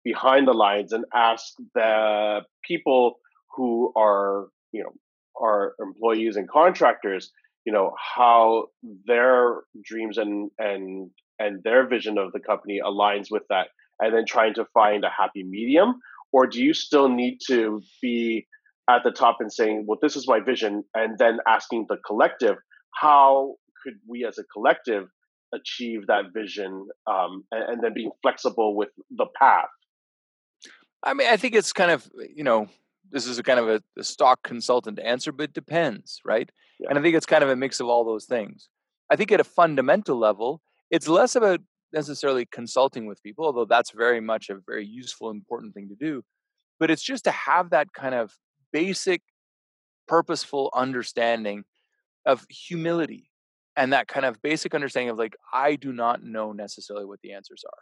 behind 0.02 0.46
the 0.46 0.52
lines 0.52 0.92
and 0.92 1.04
ask 1.12 1.54
the 1.74 2.40
people 2.62 3.18
who 3.54 3.92
are 3.96 4.48
you 4.72 4.82
know 4.82 4.92
our 5.40 5.74
employees 5.80 6.36
and 6.36 6.48
contractors 6.48 7.32
you 7.64 7.72
know 7.72 7.94
how 7.98 8.66
their 9.06 9.62
dreams 9.82 10.18
and 10.18 10.50
and 10.58 11.10
and 11.38 11.62
their 11.64 11.86
vision 11.86 12.18
of 12.18 12.32
the 12.32 12.40
company 12.40 12.80
aligns 12.84 13.30
with 13.30 13.42
that 13.48 13.68
and 14.00 14.14
then 14.14 14.24
trying 14.26 14.54
to 14.54 14.64
find 14.74 15.04
a 15.04 15.10
happy 15.10 15.42
medium 15.42 16.00
or 16.32 16.46
do 16.46 16.62
you 16.62 16.74
still 16.74 17.08
need 17.08 17.38
to 17.46 17.80
be 18.02 18.46
at 18.90 19.02
the 19.04 19.10
top 19.10 19.36
and 19.40 19.52
saying 19.52 19.84
well 19.86 19.98
this 20.02 20.16
is 20.16 20.26
my 20.28 20.40
vision 20.40 20.84
and 20.94 21.18
then 21.18 21.38
asking 21.46 21.86
the 21.88 21.96
collective 22.06 22.56
how 22.94 23.54
could 23.82 23.94
we 24.08 24.24
as 24.24 24.38
a 24.38 24.44
collective 24.52 25.08
achieve 25.52 26.06
that 26.08 26.24
vision 26.34 26.86
um, 27.06 27.44
and, 27.52 27.74
and 27.74 27.84
then 27.84 27.94
being 27.94 28.10
flexible 28.22 28.76
with 28.76 28.88
the 29.10 29.26
path 29.38 29.68
i 31.02 31.14
mean 31.14 31.28
i 31.28 31.36
think 31.36 31.54
it's 31.54 31.72
kind 31.72 31.90
of 31.90 32.08
you 32.34 32.44
know 32.44 32.68
this 33.14 33.26
is 33.26 33.38
a 33.38 33.42
kind 33.42 33.60
of 33.60 33.68
a, 33.68 33.82
a 33.98 34.04
stock 34.04 34.42
consultant 34.42 34.98
answer, 34.98 35.32
but 35.32 35.44
it 35.44 35.54
depends, 35.54 36.20
right? 36.24 36.50
Yeah. 36.80 36.88
And 36.90 36.98
I 36.98 37.02
think 37.02 37.14
it's 37.14 37.26
kind 37.26 37.44
of 37.44 37.48
a 37.48 37.56
mix 37.56 37.80
of 37.80 37.86
all 37.86 38.04
those 38.04 38.24
things. 38.24 38.68
I 39.10 39.16
think 39.16 39.30
at 39.30 39.40
a 39.40 39.44
fundamental 39.44 40.18
level, 40.18 40.62
it's 40.90 41.08
less 41.08 41.36
about 41.36 41.60
necessarily 41.94 42.46
consulting 42.50 43.06
with 43.06 43.22
people, 43.22 43.46
although 43.46 43.64
that's 43.64 43.92
very 43.92 44.20
much 44.20 44.50
a 44.50 44.56
very 44.66 44.86
useful, 44.86 45.30
important 45.30 45.72
thing 45.72 45.88
to 45.88 45.94
do. 45.94 46.22
But 46.78 46.90
it's 46.90 47.02
just 47.02 47.24
to 47.24 47.30
have 47.30 47.70
that 47.70 47.92
kind 47.94 48.14
of 48.14 48.32
basic, 48.72 49.22
purposeful 50.08 50.70
understanding 50.74 51.64
of 52.26 52.44
humility 52.50 53.30
and 53.76 53.92
that 53.92 54.08
kind 54.08 54.26
of 54.26 54.42
basic 54.42 54.74
understanding 54.74 55.10
of 55.10 55.18
like, 55.18 55.36
I 55.52 55.76
do 55.76 55.92
not 55.92 56.22
know 56.22 56.52
necessarily 56.52 57.06
what 57.06 57.20
the 57.22 57.32
answers 57.32 57.64
are. 57.64 57.78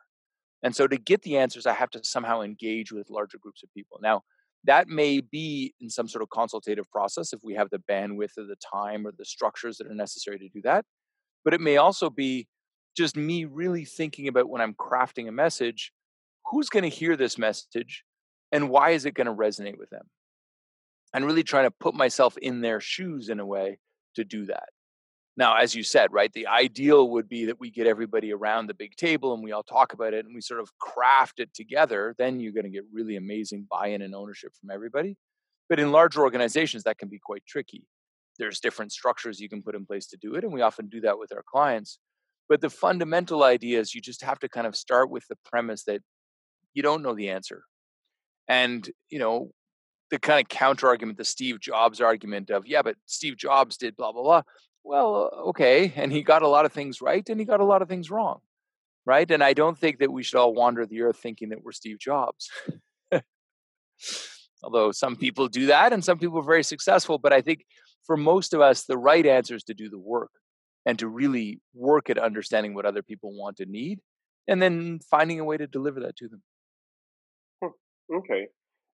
And 0.62 0.76
so 0.76 0.87
to 0.87 0.97
get 0.97 1.23
the 1.23 1.38
answers, 1.38 1.66
I 1.66 1.75
have 1.75 1.90
to 1.90 2.04
somehow 2.04 2.42
engage 2.42 2.92
with 2.92 3.11
larger 3.11 3.38
groups 3.38 3.62
of 3.62 3.73
people. 3.75 3.99
Now, 4.00 4.23
that 4.64 4.87
may 4.87 5.21
be 5.21 5.75
in 5.81 5.90
some 5.90 6.07
sort 6.07 6.23
of 6.23 6.31
consultative 6.31 6.88
process 6.90 7.33
if 7.33 7.40
we 7.42 7.54
have 7.54 7.69
the 7.71 7.83
bandwidth 7.90 8.38
or 8.38 8.45
the 8.45 8.57
time 8.73 9.07
or 9.07 9.12
the 9.16 9.25
structures 9.25 9.76
that 9.78 9.88
are 9.88 9.95
necessary 9.95 10.38
to 10.38 10.49
do 10.49 10.61
that. 10.62 10.85
But 11.45 11.52
it 11.52 11.61
may 11.61 11.78
also 11.78 12.11
be 12.11 12.47
just 12.97 13.17
me 13.17 13.45
really 13.45 13.85
thinking 13.85 14.29
about 14.29 14.49
when 14.49 14.61
I'm 14.61 14.75
crafting 14.75 15.29
a 15.29 15.33
message 15.33 15.93
who's 16.47 16.69
going 16.69 16.83
to 16.83 16.89
hear 16.89 17.17
this 17.17 17.39
message 17.39 18.05
and 18.51 18.69
why 18.69 18.91
is 18.91 19.07
it 19.07 19.15
going 19.15 19.27
to 19.27 19.35
resonate 19.35 19.79
with 19.79 19.91
them? 19.91 20.09
And 21.15 21.27
really 21.27 21.43
trying 21.43 21.65
to 21.65 21.71
put 21.71 21.95
myself 21.95 22.37
in 22.39 22.61
their 22.61 22.81
shoes 22.81 23.29
in 23.29 23.41
a 23.41 23.47
way 23.47 23.79
to 24.17 24.25
do 24.25 24.47
that. 24.47 24.69
Now, 25.37 25.57
as 25.57 25.75
you 25.75 25.83
said, 25.83 26.13
right, 26.13 26.33
the 26.33 26.47
ideal 26.47 27.09
would 27.11 27.29
be 27.29 27.47
that 27.47 27.59
we 27.59 27.71
get 27.71 27.87
everybody 27.87 28.33
around 28.33 28.67
the 28.67 28.75
big 28.75 28.97
table 28.97 29.33
and 29.33 29.43
we 29.43 29.53
all 29.53 29.63
talk 29.63 29.95
about 29.95 30.13
it 30.13 30.27
and 30.27 30.35
we 30.35 30.43
sort 30.43 30.61
of 30.61 30.71
craft 30.79 31.41
it 31.41 31.55
together. 31.55 32.15
Then 32.19 32.39
you're 32.39 32.53
going 32.53 32.65
to 32.65 32.71
get 32.71 32.85
really 32.93 33.17
amazing 33.17 33.67
buy 33.71 33.89
in 33.89 34.03
and 34.03 34.15
ownership 34.15 34.53
from 34.61 34.71
everybody. 34.71 35.17
But 35.71 35.81
in 35.81 35.91
larger 35.91 36.23
organizations, 36.23 36.83
that 36.83 36.99
can 36.99 37.09
be 37.09 37.19
quite 37.19 37.45
tricky. 37.47 37.87
There's 38.39 38.61
different 38.61 38.93
structures 38.93 39.41
you 39.41 39.49
can 39.49 39.63
put 39.63 39.75
in 39.75 39.87
place 39.87 40.07
to 40.09 40.19
do 40.19 40.35
it. 40.35 40.45
And 40.45 40.53
we 40.53 40.61
often 40.61 40.89
do 40.89 41.01
that 41.01 41.19
with 41.19 41.33
our 41.33 41.45
clients. 41.51 41.99
But 42.49 42.61
the 42.61 42.71
fundamental 42.71 43.45
idea 43.45 43.81
is 43.81 43.95
you 43.95 44.01
just 44.01 44.23
have 44.23 44.39
to 44.41 44.49
kind 44.49 44.67
of 44.67 44.77
start 44.77 45.11
with 45.11 45.27
the 45.29 45.37
premise 45.45 45.85
that 45.85 46.01
you 46.75 46.83
don't 46.83 47.03
know 47.03 47.15
the 47.15 47.31
answer. 47.31 47.65
And, 48.49 48.89
you 49.09 49.19
know, 49.19 49.53
the 50.11 50.19
kind 50.19 50.41
of 50.41 50.49
counter 50.49 50.89
argument, 50.89 51.19
the 51.19 51.25
Steve 51.25 51.61
Jobs 51.61 52.01
argument 52.01 52.51
of, 52.51 52.67
yeah, 52.67 52.83
but 52.83 52.97
Steve 53.07 53.37
Jobs 53.37 53.77
did 53.77 53.97
blah, 53.97 54.13
blah, 54.13 54.23
blah 54.23 54.43
well, 54.85 55.31
uh, 55.33 55.37
okay. 55.49 55.93
And 55.97 56.13
he 56.13 56.23
got 56.23 56.43
a 56.43 56.49
lot 56.49 56.67
of 56.67 56.73
things 56.73 57.01
right 57.01 57.27
and 57.29 57.39
he 57.39 57.47
got 57.47 57.61
a 57.61 57.65
lot 57.65 57.83
of 57.83 57.89
things 57.89 58.11
wrong. 58.11 58.41
Right. 59.05 59.29
And 59.31 59.43
I 59.43 59.53
don't 59.53 59.77
think 59.77 59.99
that 59.99 60.13
we 60.13 60.23
should 60.23 60.39
all 60.39 60.55
wander 60.55 60.87
the 60.87 61.03
earth 61.03 61.17
thinking 61.17 61.49
that 61.49 61.65
we're 61.65 61.73
Steve 61.73 61.99
Jobs. 61.99 62.51
Although 64.63 64.93
some 64.93 65.17
people 65.17 65.49
do 65.49 65.67
that 65.67 65.93
and 65.93 66.05
some 66.05 66.19
people 66.19 66.39
are 66.39 66.45
very 66.45 66.63
successful. 66.63 67.19
But 67.19 67.33
I 67.33 67.41
think 67.41 67.65
for 68.05 68.17
most 68.17 68.55
of 68.55 68.61
us, 68.61 68.85
the 68.85 68.99
right 68.99 69.27
answer 69.27 69.57
is 69.57 69.65
to 69.65 69.75
do 69.75 69.89
the 69.89 69.99
work 69.99 70.31
and 70.87 70.99
to 70.99 71.09
really 71.09 71.61
work 71.75 72.11
at 72.11 72.19
understanding 72.19 72.75
what 72.75 72.87
other 72.87 73.03
people 73.03 73.31
want 73.33 73.61
and 73.61 73.71
need 73.71 74.01
and 74.49 74.61
then 74.61 74.99
finding 75.11 75.39
a 75.39 75.45
way 75.45 75.56
to 75.56 75.67
deliver 75.67 76.00
that 76.00 76.17
to 76.17 76.28
them. 76.28 76.43
Okay. 78.15 78.49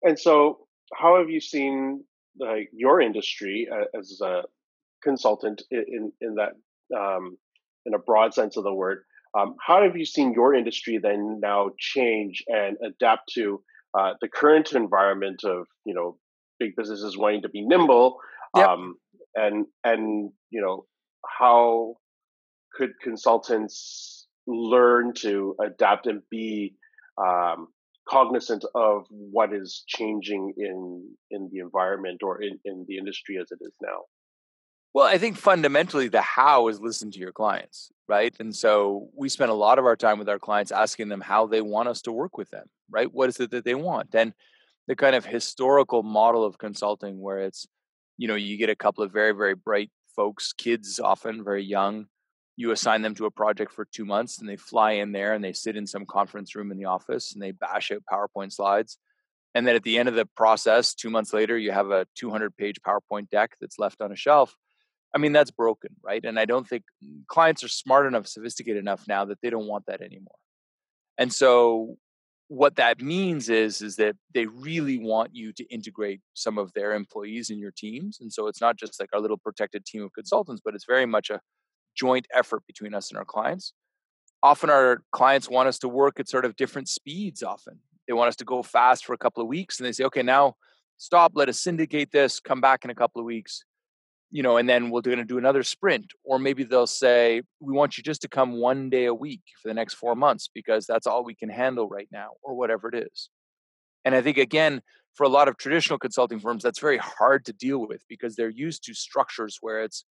And 0.02 0.20
so, 0.20 0.68
how 0.94 1.18
have 1.18 1.30
you 1.30 1.40
seen 1.40 2.04
like 2.40 2.70
your 2.74 3.02
industry 3.02 3.68
uh, 3.72 3.98
as 3.98 4.20
a 4.22 4.44
consultant 5.04 5.62
in 5.72 6.12
in 6.22 6.36
that 6.36 6.54
um, 6.98 7.38
in 7.86 7.94
a 7.94 8.00
broad 8.00 8.34
sense 8.34 8.58
of 8.58 8.64
the 8.64 8.74
word. 8.74 9.04
Um, 9.38 9.56
how 9.66 9.84
have 9.84 9.98
you 9.98 10.06
seen 10.06 10.34
your 10.34 10.54
industry 10.54 10.98
then 10.98 11.40
now 11.42 11.72
change 11.78 12.44
and 12.48 12.78
adapt 12.84 13.34
to 13.34 13.62
uh, 13.98 14.14
the 14.22 14.28
current 14.28 14.74
environment 14.74 15.44
of 15.44 15.68
you 15.86 15.94
know 15.94 16.18
big 16.60 16.72
businesses 16.76 17.18
wanting 17.18 17.44
to 17.44 17.50
be 17.50 17.62
nimble, 17.62 18.18
yep. 18.56 18.68
um, 18.68 18.96
and 19.36 19.66
and 19.84 20.32
you 20.50 20.62
know 20.62 20.86
how 21.40 21.96
could 22.74 22.92
consultants 23.02 24.28
learn 24.48 25.14
to 25.14 25.56
adapt 25.64 26.08
and 26.08 26.22
be 26.30 26.76
um, 27.18 27.68
cognizant 28.08 28.64
of 28.76 29.06
what 29.10 29.54
is 29.54 29.84
changing 29.88 30.54
in 30.58 31.10
in 31.32 31.50
the 31.52 31.60
environment 31.60 32.22
or 32.22 32.42
in, 32.42 32.60
in 32.66 32.86
the 32.88 32.98
industry 32.98 33.38
as 33.42 33.52
it 33.52 33.60
is 33.62 33.74
now? 33.82 34.04
Well, 34.94 35.06
I 35.06 35.18
think 35.18 35.38
fundamentally 35.38 36.08
the 36.08 36.22
how 36.22 36.70
is 36.70 36.80
listen 36.80 37.12
to 37.12 37.20
your 37.20 37.34
clients, 37.34 37.92
right? 38.08 38.34
And 38.40 38.56
so 38.56 39.10
we 39.14 39.28
spend 39.28 39.52
a 39.52 39.56
lot 39.56 39.78
of 39.78 39.86
our 39.86 39.98
time 39.98 40.20
with 40.20 40.30
our 40.30 40.40
clients 40.40 40.72
asking 40.72 41.10
them 41.10 41.20
how 41.20 41.48
they 41.48 41.60
want 41.60 41.90
us 41.90 42.02
to 42.04 42.14
work 42.14 42.38
with 42.38 42.50
them, 42.52 42.68
right? 42.90 43.12
What 43.12 43.28
is 43.28 43.40
it 43.42 43.52
that 43.52 43.66
they 43.66 43.76
want? 43.76 44.16
And 44.16 44.34
the 44.88 44.96
kind 44.96 45.16
of 45.16 45.26
historical 45.26 46.02
model 46.02 46.46
of 46.46 46.58
consulting 46.58 47.20
where 47.20 47.40
it's, 47.40 47.68
you 48.18 48.30
know, 48.30 48.36
you 48.36 48.58
get 48.58 48.70
a 48.70 48.76
couple 48.76 49.04
of 49.04 49.12
very, 49.12 49.34
very 49.34 49.56
bright 49.56 49.92
folks, 50.16 50.54
kids 50.54 51.00
often 51.00 51.44
very 51.44 51.64
young, 51.64 52.08
you 52.56 52.72
assign 52.72 53.02
them 53.02 53.16
to 53.16 53.26
a 53.26 53.32
project 53.32 53.74
for 53.74 53.86
two 53.86 54.06
months 54.06 54.40
and 54.40 54.48
they 54.48 54.56
fly 54.56 54.94
in 54.94 55.12
there 55.12 55.34
and 55.34 55.44
they 55.44 55.54
sit 55.54 55.76
in 55.76 55.86
some 55.86 56.06
conference 56.06 56.56
room 56.56 56.72
in 56.72 56.78
the 56.78 56.86
office 56.86 57.34
and 57.34 57.42
they 57.42 57.52
bash 57.52 57.92
out 57.92 58.04
PowerPoint 58.12 58.54
slides. 58.54 58.98
And 59.54 59.68
then 59.68 59.76
at 59.76 59.84
the 59.84 59.98
end 59.98 60.10
of 60.10 60.16
the 60.16 60.26
process, 60.38 60.94
two 60.94 61.10
months 61.10 61.34
later, 61.34 61.58
you 61.58 61.72
have 61.72 61.92
a 61.92 62.08
200 62.16 62.56
page 62.56 62.78
PowerPoint 62.82 63.30
deck 63.30 63.52
that's 63.60 63.80
left 63.80 64.02
on 64.02 64.12
a 64.12 64.16
shelf 64.16 64.56
I 65.16 65.18
mean, 65.18 65.32
that's 65.32 65.52
broken, 65.52 65.92
right? 66.04 66.24
And 66.24 66.38
I 66.38 66.44
don't 66.44 66.68
think 66.68 66.84
mm, 67.04 67.26
clients 67.28 67.64
are 67.64 67.70
smart 67.70 68.06
enough, 68.06 68.28
sophisticated 68.28 68.82
enough 68.82 69.08
now 69.08 69.24
that 69.26 69.40
they 69.42 69.50
don't 69.50 69.66
want 69.66 69.86
that 69.88 70.02
anymore. 70.02 70.36
And 71.18 71.32
so 71.32 71.98
what 72.48 72.76
that 72.76 73.02
means 73.02 73.50
is 73.50 73.82
is 73.82 73.96
that 73.96 74.16
they 74.34 74.46
really 74.46 75.00
want 75.00 75.32
you 75.34 75.52
to 75.52 75.64
integrate 75.74 76.22
some 76.36 76.58
of 76.58 76.72
their 76.74 76.94
employees 76.94 77.50
in 77.50 77.58
your 77.58 77.72
teams 77.76 78.20
and 78.22 78.32
so 78.32 78.48
it's 78.48 78.62
not 78.62 78.78
just 78.78 79.00
like 79.00 79.10
our 79.14 79.20
little 79.20 79.38
protected 79.38 79.84
team 79.86 80.04
of 80.04 80.14
consultants 80.14 80.62
but 80.64 80.76
it's 80.76 80.86
very 80.86 81.08
much 81.08 81.30
a 81.32 81.40
joint 81.96 82.28
effort 82.34 82.64
between 82.68 82.94
us 82.94 83.10
and 83.10 83.18
our 83.18 83.26
clients. 83.26 83.74
Often 84.44 84.70
our 84.70 85.02
clients 85.12 85.50
want 85.50 85.68
us 85.68 85.80
to 85.80 85.88
work 85.88 86.20
at 86.20 86.30
sort 86.30 86.46
of 86.46 86.56
different 86.56 86.88
speeds 86.88 87.42
often. 87.42 87.80
They 88.08 88.14
want 88.14 88.28
us 88.28 88.36
to 88.38 88.46
go 88.46 88.62
fast 88.62 89.06
for 89.06 89.14
a 89.14 89.18
couple 89.18 89.42
of 89.42 89.48
weeks 89.48 89.80
and 89.80 89.88
they 89.88 89.92
say 89.92 90.04
okay 90.04 90.22
now 90.22 90.56
stop 90.98 91.32
let 91.36 91.50
us 91.50 91.60
syndicate 91.60 92.12
this 92.12 92.40
come 92.40 92.62
back 92.62 92.86
in 92.86 92.90
a 92.90 92.96
couple 92.96 93.20
of 93.20 93.26
weeks 93.26 93.66
you 94.36 94.44
know, 94.44 94.58
and 94.58 94.68
then 94.68 94.90
we're 94.90 95.00
going 95.00 95.18
to 95.18 95.24
do 95.24 95.38
another 95.38 95.64
sprint. 95.64 96.12
Or 96.26 96.40
maybe 96.40 96.66
they'll 96.66 96.88
say, 96.88 97.42
we 97.62 97.72
want 97.72 97.98
you 97.98 98.04
just 98.04 98.22
to 98.24 98.28
come 98.28 98.60
one 98.60 98.90
day 98.90 99.06
a 99.06 99.14
week 99.14 99.40
for 99.62 99.70
the 99.70 99.74
next 99.74 99.94
four 99.94 100.14
months 100.14 100.50
because 100.54 100.86
that's 100.86 101.08
all 101.08 101.24
we 101.24 101.36
can 101.36 101.48
handle 101.48 101.88
right 101.88 102.10
now, 102.12 102.32
or 102.44 102.54
whatever 102.54 102.90
it 102.90 102.96
is. 102.96 103.30
And 104.04 104.14
I 104.14 104.22
think, 104.22 104.38
again, 104.38 104.82
for 105.14 105.24
a 105.24 105.30
lot 105.30 105.48
of 105.48 105.56
traditional 105.56 105.98
consulting 105.98 106.42
firms, 106.42 106.64
that's 106.64 106.80
very 106.80 106.98
hard 106.98 107.46
to 107.46 107.54
deal 107.54 107.88
with 107.88 108.04
because 108.10 108.36
they're 108.36 108.50
used 108.50 108.84
to 108.84 108.94
structures 108.94 109.60
where 109.62 109.82
it's 109.84 110.04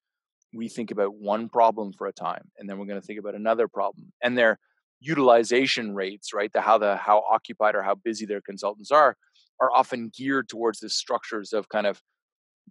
we 0.55 0.71
think 0.71 0.91
about 0.91 1.15
one 1.17 1.51
problem 1.51 1.93
for 1.93 2.07
a 2.07 2.13
time 2.13 2.49
and 2.57 2.67
then 2.67 2.79
we're 2.79 2.87
going 2.87 3.01
to 3.01 3.07
think 3.07 3.19
about 3.19 3.35
another 3.35 3.67
problem 3.69 4.11
and 4.23 4.39
their 4.39 4.57
utilization 5.01 5.93
rates 5.97 6.33
right 6.33 6.53
the 6.53 6.61
how 6.61 6.79
the 6.79 6.95
how 6.95 7.25
occupied 7.29 7.75
or 7.75 7.83
how 7.83 7.97
busy 7.97 8.25
their 8.25 8.41
consultants 8.41 8.93
are 8.93 9.17
are 9.61 9.73
often 9.73 10.13
geared 10.17 10.49
towards 10.49 10.79
the 10.79 10.89
structures 10.89 11.53
of 11.53 11.69
kind 11.69 11.89
of 11.89 12.01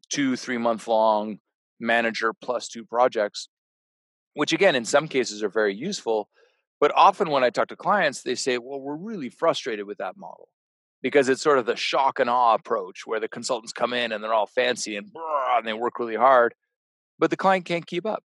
two, 0.09 0.35
three 0.35 0.57
month 0.57 0.87
long 0.87 1.39
manager 1.83 2.33
plus 2.33 2.67
two 2.67 2.85
projects, 2.85 3.49
which 4.33 4.53
again, 4.53 4.75
in 4.75 4.85
some 4.85 5.07
cases 5.07 5.43
are 5.43 5.49
very 5.49 5.75
useful. 5.75 6.29
But 6.79 6.91
often 6.95 7.29
when 7.29 7.43
I 7.43 7.49
talk 7.49 7.67
to 7.69 7.75
clients, 7.75 8.23
they 8.23 8.35
say, 8.35 8.57
well, 8.57 8.81
we're 8.81 8.95
really 8.95 9.29
frustrated 9.29 9.85
with 9.85 9.99
that 9.99 10.17
model 10.17 10.49
because 11.01 11.29
it's 11.29 11.41
sort 11.41 11.59
of 11.59 11.65
the 11.65 11.75
shock 11.75 12.19
and 12.19 12.29
awe 12.29 12.55
approach 12.55 13.05
where 13.05 13.19
the 13.19 13.27
consultants 13.27 13.73
come 13.73 13.93
in 13.93 14.11
and 14.11 14.23
they're 14.23 14.33
all 14.33 14.47
fancy 14.47 14.95
and, 14.95 15.09
and 15.55 15.67
they 15.67 15.73
work 15.73 15.99
really 15.99 16.15
hard, 16.15 16.55
but 17.19 17.29
the 17.29 17.37
client 17.37 17.65
can't 17.65 17.85
keep 17.85 18.05
up. 18.05 18.23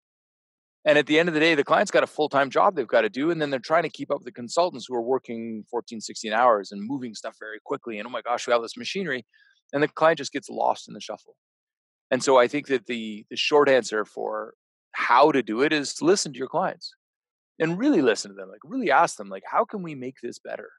And 0.85 0.97
at 0.97 1.07
the 1.07 1.18
end 1.18 1.29
of 1.29 1.35
the 1.35 1.40
day, 1.40 1.55
the 1.55 1.64
client's 1.64 1.90
got 1.90 2.03
a 2.03 2.07
full 2.07 2.29
time 2.29 2.51
job 2.51 2.75
they've 2.75 2.87
got 2.87 3.03
to 3.03 3.11
do. 3.11 3.31
And 3.31 3.42
then 3.42 3.51
they're 3.51 3.61
trying 3.61 3.83
to 3.83 3.90
keep 3.90 4.11
up 4.11 4.21
with 4.21 4.25
the 4.25 4.33
consultants 4.33 4.87
who 4.88 4.94
are 4.94 5.03
working 5.03 5.64
14, 5.71 6.01
16 6.01 6.33
hours 6.33 6.73
and 6.73 6.83
moving 6.83 7.14
stuff 7.14 7.37
very 7.38 7.59
quickly. 7.62 7.99
And 7.99 8.07
oh 8.07 8.11
my 8.11 8.23
gosh, 8.23 8.47
we 8.47 8.53
have 8.53 8.62
this 8.62 8.77
machinery. 8.77 9.27
And 9.73 9.83
the 9.83 9.88
client 9.88 10.18
just 10.18 10.33
gets 10.33 10.49
lost 10.49 10.88
in 10.88 10.94
the 10.94 11.01
shuffle. 11.01 11.37
And 12.11 12.23
so 12.23 12.38
I 12.38 12.49
think 12.49 12.66
that 12.68 12.87
the 12.87 13.25
the 13.31 13.37
short 13.37 13.68
answer 13.68 14.05
for 14.05 14.55
how 14.92 15.31
to 15.33 15.42
do 15.42 15.62
it 15.62 15.73
is 15.73 16.01
listen 16.03 16.33
to 16.33 16.38
your 16.38 16.49
clients 16.49 16.94
and 17.59 17.79
really 17.79 18.03
listen 18.03 18.31
to 18.31 18.35
them. 18.35 18.51
Like 18.51 18.61
really 18.64 18.90
ask 18.90 19.16
them, 19.16 19.29
like, 19.29 19.44
how 19.51 19.64
can 19.64 19.83
we 19.83 19.94
make 19.94 20.16
this 20.23 20.38
better? 20.38 20.71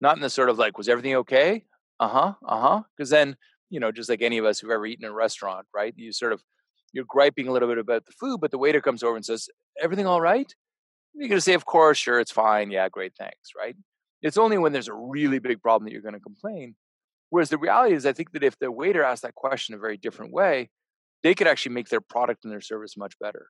Not 0.00 0.16
in 0.16 0.22
the 0.22 0.30
sort 0.30 0.50
of 0.50 0.58
like, 0.58 0.76
was 0.78 0.88
everything 0.88 1.14
okay? 1.16 1.64
Uh 2.00 2.08
huh. 2.08 2.34
Uh 2.46 2.60
huh. 2.60 2.82
Because 2.96 3.10
then, 3.10 3.36
you 3.70 3.80
know, 3.80 3.92
just 3.92 4.08
like 4.10 4.22
any 4.22 4.38
of 4.38 4.44
us 4.44 4.58
who've 4.60 4.70
ever 4.70 4.86
eaten 4.86 5.04
in 5.04 5.10
a 5.10 5.14
restaurant, 5.14 5.66
right? 5.74 5.94
You 5.96 6.12
sort 6.12 6.32
of 6.32 6.42
you're 6.92 7.04
griping 7.08 7.48
a 7.48 7.52
little 7.52 7.68
bit 7.68 7.78
about 7.78 8.04
the 8.06 8.12
food, 8.12 8.40
but 8.40 8.50
the 8.50 8.58
waiter 8.58 8.80
comes 8.80 9.02
over 9.02 9.16
and 9.16 9.24
says, 9.24 9.48
"Everything 9.82 10.06
all 10.06 10.20
right?" 10.20 10.52
You're 11.14 11.28
going 11.28 11.38
to 11.38 11.42
say, 11.42 11.54
"Of 11.54 11.66
course, 11.66 11.98
sure, 11.98 12.20
it's 12.20 12.32
fine. 12.32 12.70
Yeah, 12.70 12.88
great, 12.88 13.14
thanks." 13.18 13.50
Right? 13.56 13.76
It's 14.22 14.38
only 14.38 14.58
when 14.58 14.72
there's 14.72 14.88
a 14.88 14.94
really 14.94 15.38
big 15.38 15.62
problem 15.62 15.84
that 15.86 15.92
you're 15.92 16.02
going 16.02 16.14
to 16.14 16.20
complain. 16.20 16.74
Whereas 17.30 17.50
the 17.50 17.58
reality 17.58 17.94
is, 17.94 18.06
I 18.06 18.12
think 18.12 18.32
that 18.32 18.44
if 18.44 18.58
the 18.58 18.70
waiter 18.70 19.02
asked 19.02 19.22
that 19.22 19.34
question 19.34 19.74
a 19.74 19.78
very 19.78 19.96
different 19.96 20.32
way, 20.32 20.70
they 21.22 21.34
could 21.34 21.48
actually 21.48 21.74
make 21.74 21.88
their 21.88 22.00
product 22.00 22.44
and 22.44 22.52
their 22.52 22.60
service 22.60 22.96
much 22.96 23.18
better. 23.18 23.48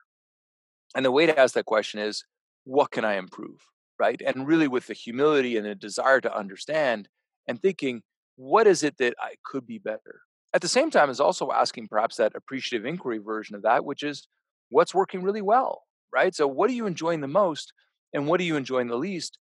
And 0.95 1.05
the 1.05 1.11
way 1.11 1.27
to 1.27 1.39
ask 1.39 1.55
that 1.55 1.67
question 1.67 2.01
is, 2.01 2.25
what 2.65 2.91
can 2.91 3.05
I 3.05 3.17
improve? 3.17 3.61
Right. 3.99 4.21
And 4.25 4.47
really 4.47 4.69
with 4.69 4.87
the 4.87 4.95
humility 4.95 5.57
and 5.57 5.67
the 5.67 5.75
desire 5.75 6.21
to 6.21 6.37
understand 6.37 7.09
and 7.49 7.61
thinking, 7.61 8.03
what 8.37 8.67
is 8.67 8.83
it 8.83 8.99
that 8.99 9.15
I 9.19 9.35
could 9.45 9.67
be 9.67 9.79
better? 9.79 10.21
At 10.53 10.62
the 10.62 10.69
same 10.69 10.91
time, 10.91 11.11
is 11.11 11.21
also 11.21 11.51
asking 11.51 11.89
perhaps 11.89 12.17
that 12.17 12.33
appreciative 12.35 12.87
inquiry 12.87 13.19
version 13.19 13.57
of 13.57 13.62
that, 13.62 13.85
which 13.85 14.03
is 14.03 14.29
what's 14.71 14.95
working 14.95 15.23
really 15.23 15.43
well, 15.43 15.83
right? 16.12 16.35
So, 16.35 16.47
what 16.47 16.71
are 16.71 16.75
you 16.75 16.87
enjoying 16.87 17.21
the 17.21 17.29
most 17.29 17.73
and 18.12 18.27
what 18.27 18.41
are 18.41 18.45
you 18.45 18.57
enjoying 18.57 18.89
the 18.89 18.97
least? 18.97 19.39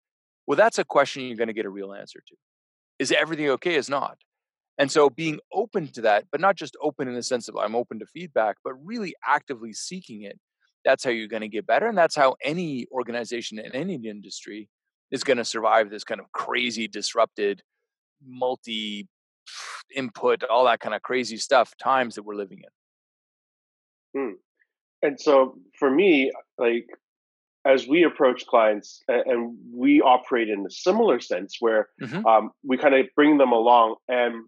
Well, 0.46 0.56
that's 0.56 0.78
a 0.78 0.84
question 0.84 1.24
you're 1.24 1.36
going 1.36 1.48
to 1.48 1.54
get 1.54 1.66
a 1.66 1.70
real 1.70 1.92
answer 1.92 2.20
to. 2.26 2.34
Is 2.98 3.12
everything 3.12 3.48
okay? 3.50 3.74
Is 3.74 3.88
not. 3.88 4.18
And 4.78 4.90
so 4.90 5.08
being 5.08 5.38
open 5.52 5.88
to 5.88 6.00
that, 6.02 6.24
but 6.32 6.40
not 6.40 6.56
just 6.56 6.76
open 6.82 7.06
in 7.06 7.14
the 7.14 7.22
sense 7.22 7.48
of 7.48 7.56
I'm 7.56 7.76
open 7.76 8.00
to 8.00 8.06
feedback, 8.06 8.56
but 8.64 8.72
really 8.84 9.14
actively 9.24 9.72
seeking 9.72 10.22
it, 10.22 10.38
that's 10.84 11.04
how 11.04 11.10
you're 11.10 11.28
going 11.28 11.42
to 11.42 11.48
get 11.48 11.66
better. 11.66 11.86
And 11.86 11.96
that's 11.96 12.16
how 12.16 12.34
any 12.42 12.86
organization 12.90 13.58
in 13.58 13.72
any 13.72 13.94
industry 13.94 14.68
is 15.10 15.22
going 15.22 15.36
to 15.36 15.44
survive 15.44 15.90
this 15.90 16.02
kind 16.04 16.20
of 16.20 16.30
crazy, 16.32 16.88
disrupted, 16.88 17.62
multi 18.26 19.08
input, 19.94 20.42
all 20.44 20.64
that 20.64 20.80
kind 20.80 20.94
of 20.94 21.02
crazy 21.02 21.36
stuff 21.36 21.72
times 21.80 22.16
that 22.16 22.24
we're 22.24 22.34
living 22.34 22.62
in. 24.14 24.20
Hmm. 24.20 24.34
And 25.02 25.20
so 25.20 25.58
for 25.78 25.90
me, 25.90 26.32
like 26.58 26.86
as 27.66 27.86
we 27.86 28.04
approach 28.04 28.46
clients 28.46 29.02
and 29.08 29.56
we 29.72 30.00
operate 30.00 30.48
in 30.48 30.64
a 30.66 30.70
similar 30.70 31.20
sense 31.20 31.56
where 31.60 31.88
mm-hmm. 32.02 32.24
um, 32.26 32.50
we 32.62 32.76
kind 32.76 32.94
of 32.94 33.06
bring 33.16 33.38
them 33.38 33.52
along 33.52 33.96
and 34.08 34.44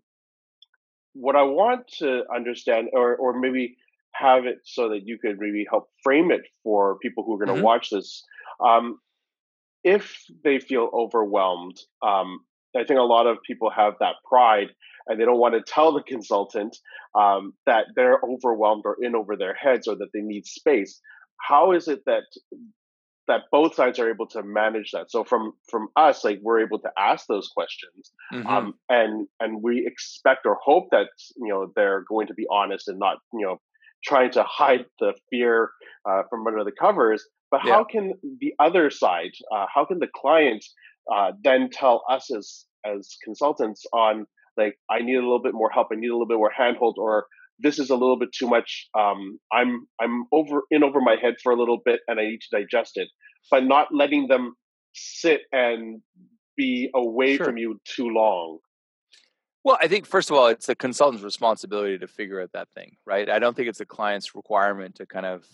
what 1.15 1.37
i 1.37 1.43
want 1.43 1.87
to 1.99 2.23
understand 2.35 2.89
or, 2.93 3.17
or 3.17 3.39
maybe 3.39 3.77
have 4.13 4.47
it 4.47 4.59
so 4.65 4.89
that 4.89 5.01
you 5.05 5.19
could 5.19 5.37
maybe 5.39 5.65
help 5.69 5.89
frame 6.03 6.31
it 6.31 6.43
for 6.63 6.99
people 6.99 7.25
who 7.25 7.35
are 7.35 7.39
going 7.39 7.49
to 7.49 7.55
mm-hmm. 7.55 7.63
watch 7.63 7.91
this 7.91 8.23
um, 8.65 8.99
if 9.85 10.17
they 10.45 10.59
feel 10.59 10.91
overwhelmed 10.93 11.79
um, 12.07 12.41
i 12.77 12.85
think 12.85 12.99
a 12.99 13.03
lot 13.03 13.27
of 13.27 13.39
people 13.47 13.71
have 13.71 13.95
that 14.01 14.17
pride 14.29 14.69
and 15.09 15.21
they 15.21 15.25
don't 15.25 15.39
want 15.39 15.55
to 15.55 15.73
tell 15.73 15.93
the 15.93 16.03
consultant 16.03 16.77
um, 17.15 17.55
that 17.65 17.87
they're 17.95 18.19
overwhelmed 18.23 18.83
or 18.85 18.97
in 19.01 19.15
over 19.15 19.37
their 19.37 19.55
heads 19.55 19.87
or 19.87 19.95
that 19.95 20.09
they 20.13 20.21
need 20.21 20.45
space 20.45 21.01
how 21.41 21.73
is 21.73 21.89
it 21.89 22.03
that 22.07 22.25
that 23.29 23.43
both 23.51 23.75
sides 23.75 23.99
are 23.99 24.09
able 24.09 24.27
to 24.29 24.43
manage 24.43 24.93
that. 24.93 25.11
So 25.11 25.25
from 25.25 25.53
from 25.69 25.89
us, 25.97 26.25
like 26.25 26.39
we're 26.43 26.61
able 26.61 26.79
to 26.81 26.91
ask 26.99 27.27
those 27.27 27.49
questions, 27.49 28.13
mm-hmm. 28.33 28.47
um, 28.47 28.75
and 28.89 29.27
and 29.41 29.63
we 29.63 29.87
expect 29.87 30.47
or 30.47 30.59
hope 30.63 30.89
that 30.91 31.09
you 31.37 31.49
know 31.49 31.73
they're 31.75 32.05
going 32.09 32.27
to 32.29 32.35
be 32.35 32.47
honest 32.51 32.89
and 32.89 32.99
not 32.99 33.19
you 33.33 33.47
know 33.47 33.61
trying 34.05 34.31
to 34.31 34.43
hide 34.45 34.85
the 35.01 35.15
fear 35.31 35.71
uh, 36.09 36.23
from 36.31 36.47
under 36.47 36.65
the 36.65 36.73
covers. 36.73 37.27
But 37.51 37.61
yeah. 37.65 37.75
how 37.75 37.85
can 37.85 38.15
the 38.41 38.55
other 38.59 38.91
side, 38.91 39.33
uh, 39.55 39.67
how 39.73 39.85
can 39.85 39.99
the 39.99 40.09
client 40.15 40.65
uh, 41.13 41.33
then 41.43 41.71
tell 41.71 42.05
us 42.11 42.31
as 42.35 42.65
as 42.85 43.17
consultants 43.25 43.85
on 43.93 44.27
like 44.57 44.79
I 44.91 45.01
need 45.01 45.17
a 45.17 45.21
little 45.21 45.43
bit 45.43 45.55
more 45.55 45.71
help, 45.71 45.89
I 45.93 45.97
need 45.97 46.09
a 46.09 46.13
little 46.13 46.27
bit 46.27 46.39
more 46.39 46.53
handhold, 46.57 46.97
or 46.99 47.27
this 47.59 47.79
is 47.79 47.91
a 47.91 47.95
little 47.95 48.19
bit 48.19 48.31
too 48.33 48.49
much. 48.49 48.89
Um, 48.99 49.39
I'm 49.53 49.87
I'm 50.01 50.25
over 50.33 50.63
in 50.71 50.85
over 50.85 51.01
my 51.01 51.17
head 51.21 51.35
for 51.43 51.53
a 51.53 51.57
little 51.57 51.81
bit, 51.85 52.01
and 52.09 52.21
I 52.21 52.25
need 52.25 52.41
to 52.51 52.61
digest 52.61 52.93
it. 52.97 53.09
But 53.51 53.65
not 53.65 53.89
letting 53.93 54.29
them 54.29 54.55
sit 54.93 55.43
and 55.53 56.01
be 56.57 56.91
away 56.95 57.37
sure. 57.37 57.47
from 57.47 57.59
you 57.59 57.81
too 57.85 58.09
long. 58.09 58.59
Well, 59.65 59.79
I 59.81 59.89
think 59.89 60.07
first 60.07 60.31
of 60.31 60.37
all, 60.37 60.47
it's 60.47 60.67
the 60.67 60.77
consultant's 60.77 61.25
responsibility 61.25 61.99
to 61.99 62.07
figure 62.07 62.41
out 62.41 62.51
that 62.55 62.69
thing, 62.75 62.97
right? 63.05 63.29
I 63.29 63.39
don't 63.39 63.57
think 63.57 63.69
it's 63.69 63.79
the 63.79 63.87
client's 63.87 64.35
requirement 64.35 64.95
to 64.97 65.07
kind 65.07 65.27
of 65.27 65.45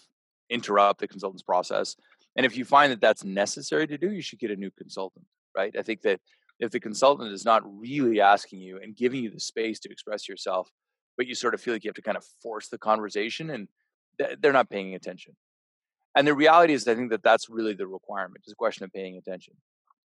interrupt 0.50 1.00
the 1.00 1.08
consultant's 1.08 1.42
process. 1.42 1.96
And 2.36 2.44
if 2.46 2.56
you 2.56 2.64
find 2.64 2.92
that 2.92 3.00
that's 3.00 3.24
necessary 3.24 3.86
to 3.86 3.98
do, 3.98 4.12
you 4.12 4.22
should 4.22 4.38
get 4.38 4.50
a 4.50 4.56
new 4.56 4.70
consultant, 4.70 5.24
right? 5.56 5.74
I 5.78 5.82
think 5.82 6.02
that 6.02 6.20
if 6.60 6.70
the 6.70 6.80
consultant 6.80 7.32
is 7.32 7.44
not 7.44 7.62
really 7.64 8.20
asking 8.20 8.60
you 8.60 8.78
and 8.82 8.94
giving 8.94 9.24
you 9.24 9.30
the 9.30 9.40
space 9.40 9.80
to 9.80 9.90
express 9.90 10.28
yourself, 10.28 10.70
but 11.16 11.26
you 11.26 11.34
sort 11.34 11.54
of 11.54 11.60
feel 11.60 11.74
like 11.74 11.84
you 11.84 11.88
have 11.88 11.96
to 11.96 12.02
kind 12.02 12.16
of 12.16 12.24
force 12.42 12.68
the 12.68 12.78
conversation 12.78 13.50
and 13.50 13.68
they're 14.40 14.52
not 14.52 14.70
paying 14.70 14.94
attention. 14.94 15.34
And 16.14 16.26
the 16.26 16.34
reality 16.34 16.74
is, 16.74 16.86
I 16.86 16.94
think 16.94 17.10
that 17.10 17.22
that's 17.22 17.48
really 17.48 17.74
the 17.74 17.86
requirement. 17.86 18.42
It's 18.44 18.52
a 18.52 18.56
question 18.56 18.84
of 18.84 18.92
paying 18.92 19.16
attention. 19.16 19.54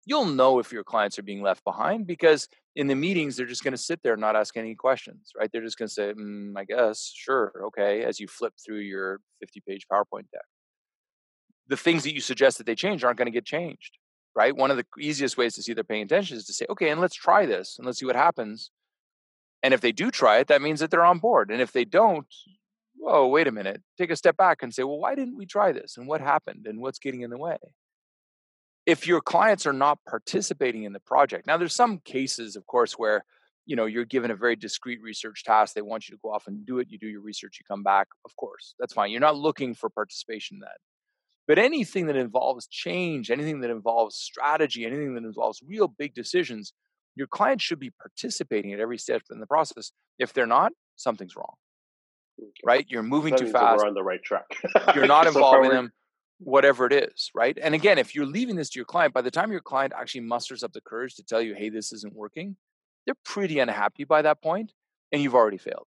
You'll 0.04 0.26
know 0.26 0.60
if 0.60 0.70
your 0.70 0.84
clients 0.84 1.18
are 1.18 1.24
being 1.24 1.42
left 1.42 1.64
behind 1.64 2.06
because 2.06 2.46
in 2.76 2.86
the 2.86 2.94
meetings, 2.94 3.36
they're 3.36 3.46
just 3.46 3.64
going 3.64 3.72
to 3.72 3.78
sit 3.78 4.00
there 4.04 4.12
and 4.12 4.20
not 4.20 4.36
ask 4.36 4.56
any 4.56 4.76
questions, 4.76 5.32
right? 5.36 5.50
They're 5.50 5.64
just 5.64 5.78
going 5.78 5.88
to 5.88 5.92
say, 5.92 6.12
mm, 6.12 6.52
I 6.56 6.64
guess, 6.64 7.12
sure, 7.12 7.52
okay, 7.66 8.04
as 8.04 8.20
you 8.20 8.28
flip 8.28 8.52
through 8.64 8.80
your 8.80 9.20
50 9.40 9.62
page 9.66 9.86
PowerPoint 9.92 10.30
deck. 10.30 10.44
The 11.66 11.76
things 11.76 12.04
that 12.04 12.14
you 12.14 12.20
suggest 12.20 12.58
that 12.58 12.66
they 12.66 12.76
change 12.76 13.02
aren't 13.02 13.18
going 13.18 13.26
to 13.26 13.32
get 13.32 13.44
changed, 13.44 13.98
right? 14.36 14.54
One 14.54 14.70
of 14.70 14.76
the 14.76 14.86
easiest 15.00 15.36
ways 15.36 15.54
to 15.54 15.62
see 15.62 15.72
they're 15.72 15.82
paying 15.82 16.04
attention 16.04 16.36
is 16.36 16.46
to 16.46 16.52
say, 16.52 16.66
okay, 16.70 16.90
and 16.90 17.00
let's 17.00 17.16
try 17.16 17.44
this 17.44 17.76
and 17.78 17.84
let's 17.84 17.98
see 17.98 18.06
what 18.06 18.14
happens. 18.14 18.70
And 19.62 19.74
if 19.74 19.80
they 19.80 19.92
do 19.92 20.10
try 20.10 20.38
it, 20.38 20.48
that 20.48 20.62
means 20.62 20.80
that 20.80 20.90
they're 20.90 21.04
on 21.04 21.18
board. 21.18 21.50
And 21.50 21.60
if 21.60 21.72
they 21.72 21.84
don't, 21.84 22.26
whoa, 22.96 23.26
wait 23.26 23.46
a 23.46 23.52
minute, 23.52 23.82
take 23.98 24.10
a 24.10 24.16
step 24.16 24.36
back 24.36 24.62
and 24.62 24.72
say, 24.72 24.82
well, 24.82 24.98
why 24.98 25.14
didn't 25.14 25.36
we 25.36 25.46
try 25.46 25.72
this? 25.72 25.96
And 25.96 26.06
what 26.06 26.20
happened? 26.20 26.66
And 26.66 26.80
what's 26.80 26.98
getting 26.98 27.22
in 27.22 27.30
the 27.30 27.38
way? 27.38 27.56
If 28.84 29.06
your 29.06 29.20
clients 29.20 29.66
are 29.66 29.72
not 29.72 29.98
participating 30.08 30.84
in 30.84 30.92
the 30.92 31.00
project, 31.00 31.46
now 31.46 31.56
there's 31.56 31.74
some 31.74 31.98
cases, 31.98 32.54
of 32.54 32.66
course, 32.66 32.92
where 32.92 33.24
you 33.66 33.74
know 33.74 33.84
you're 33.84 34.04
given 34.04 34.30
a 34.30 34.36
very 34.36 34.56
discrete 34.56 35.02
research 35.02 35.44
task 35.44 35.74
they 35.74 35.82
want 35.82 36.08
you 36.08 36.14
to 36.14 36.20
go 36.22 36.32
off 36.32 36.46
and 36.46 36.64
do 36.64 36.78
it 36.78 36.88
you 36.88 36.98
do 36.98 37.08
your 37.08 37.20
research 37.20 37.58
you 37.58 37.64
come 37.68 37.82
back 37.82 38.06
of 38.24 38.34
course 38.36 38.74
that's 38.78 38.94
fine 38.94 39.10
you're 39.10 39.20
not 39.20 39.36
looking 39.36 39.74
for 39.74 39.90
participation 39.90 40.56
in 40.56 40.60
that 40.60 40.78
but 41.48 41.58
anything 41.58 42.06
that 42.06 42.16
involves 42.16 42.66
change 42.68 43.30
anything 43.30 43.60
that 43.60 43.70
involves 43.70 44.16
strategy 44.16 44.86
anything 44.86 45.14
that 45.14 45.24
involves 45.24 45.60
real 45.66 45.88
big 45.88 46.14
decisions 46.14 46.72
your 47.16 47.26
client 47.26 47.60
should 47.60 47.80
be 47.80 47.90
participating 47.90 48.72
at 48.72 48.78
every 48.78 48.98
step 48.98 49.22
in 49.30 49.40
the 49.40 49.46
process. 49.46 49.90
If 50.18 50.32
they're 50.32 50.46
not, 50.46 50.72
something's 50.96 51.34
wrong. 51.34 51.54
Okay. 52.38 52.50
Right? 52.64 52.86
You're 52.88 53.02
moving 53.02 53.32
that 53.32 53.40
too 53.40 53.50
fast. 53.50 53.78
We're 53.78 53.88
on 53.88 53.94
the 53.94 54.04
right 54.04 54.22
track. 54.22 54.44
you're 54.94 55.06
not 55.06 55.26
involving 55.26 55.70
so 55.70 55.76
them, 55.76 55.92
whatever 56.38 56.86
it 56.86 56.92
is. 56.92 57.30
Right? 57.34 57.58
And 57.60 57.74
again, 57.74 57.98
if 57.98 58.14
you're 58.14 58.26
leaving 58.26 58.56
this 58.56 58.68
to 58.70 58.78
your 58.78 58.84
client, 58.84 59.14
by 59.14 59.22
the 59.22 59.30
time 59.30 59.50
your 59.50 59.60
client 59.60 59.94
actually 59.98 60.20
musters 60.20 60.62
up 60.62 60.72
the 60.72 60.82
courage 60.82 61.16
to 61.16 61.24
tell 61.24 61.40
you, 61.40 61.54
"Hey, 61.54 61.70
this 61.70 61.92
isn't 61.92 62.14
working," 62.14 62.56
they're 63.06 63.16
pretty 63.24 63.58
unhappy 63.58 64.04
by 64.04 64.22
that 64.22 64.42
point, 64.42 64.72
and 65.10 65.22
you've 65.22 65.34
already 65.34 65.56
failed 65.56 65.86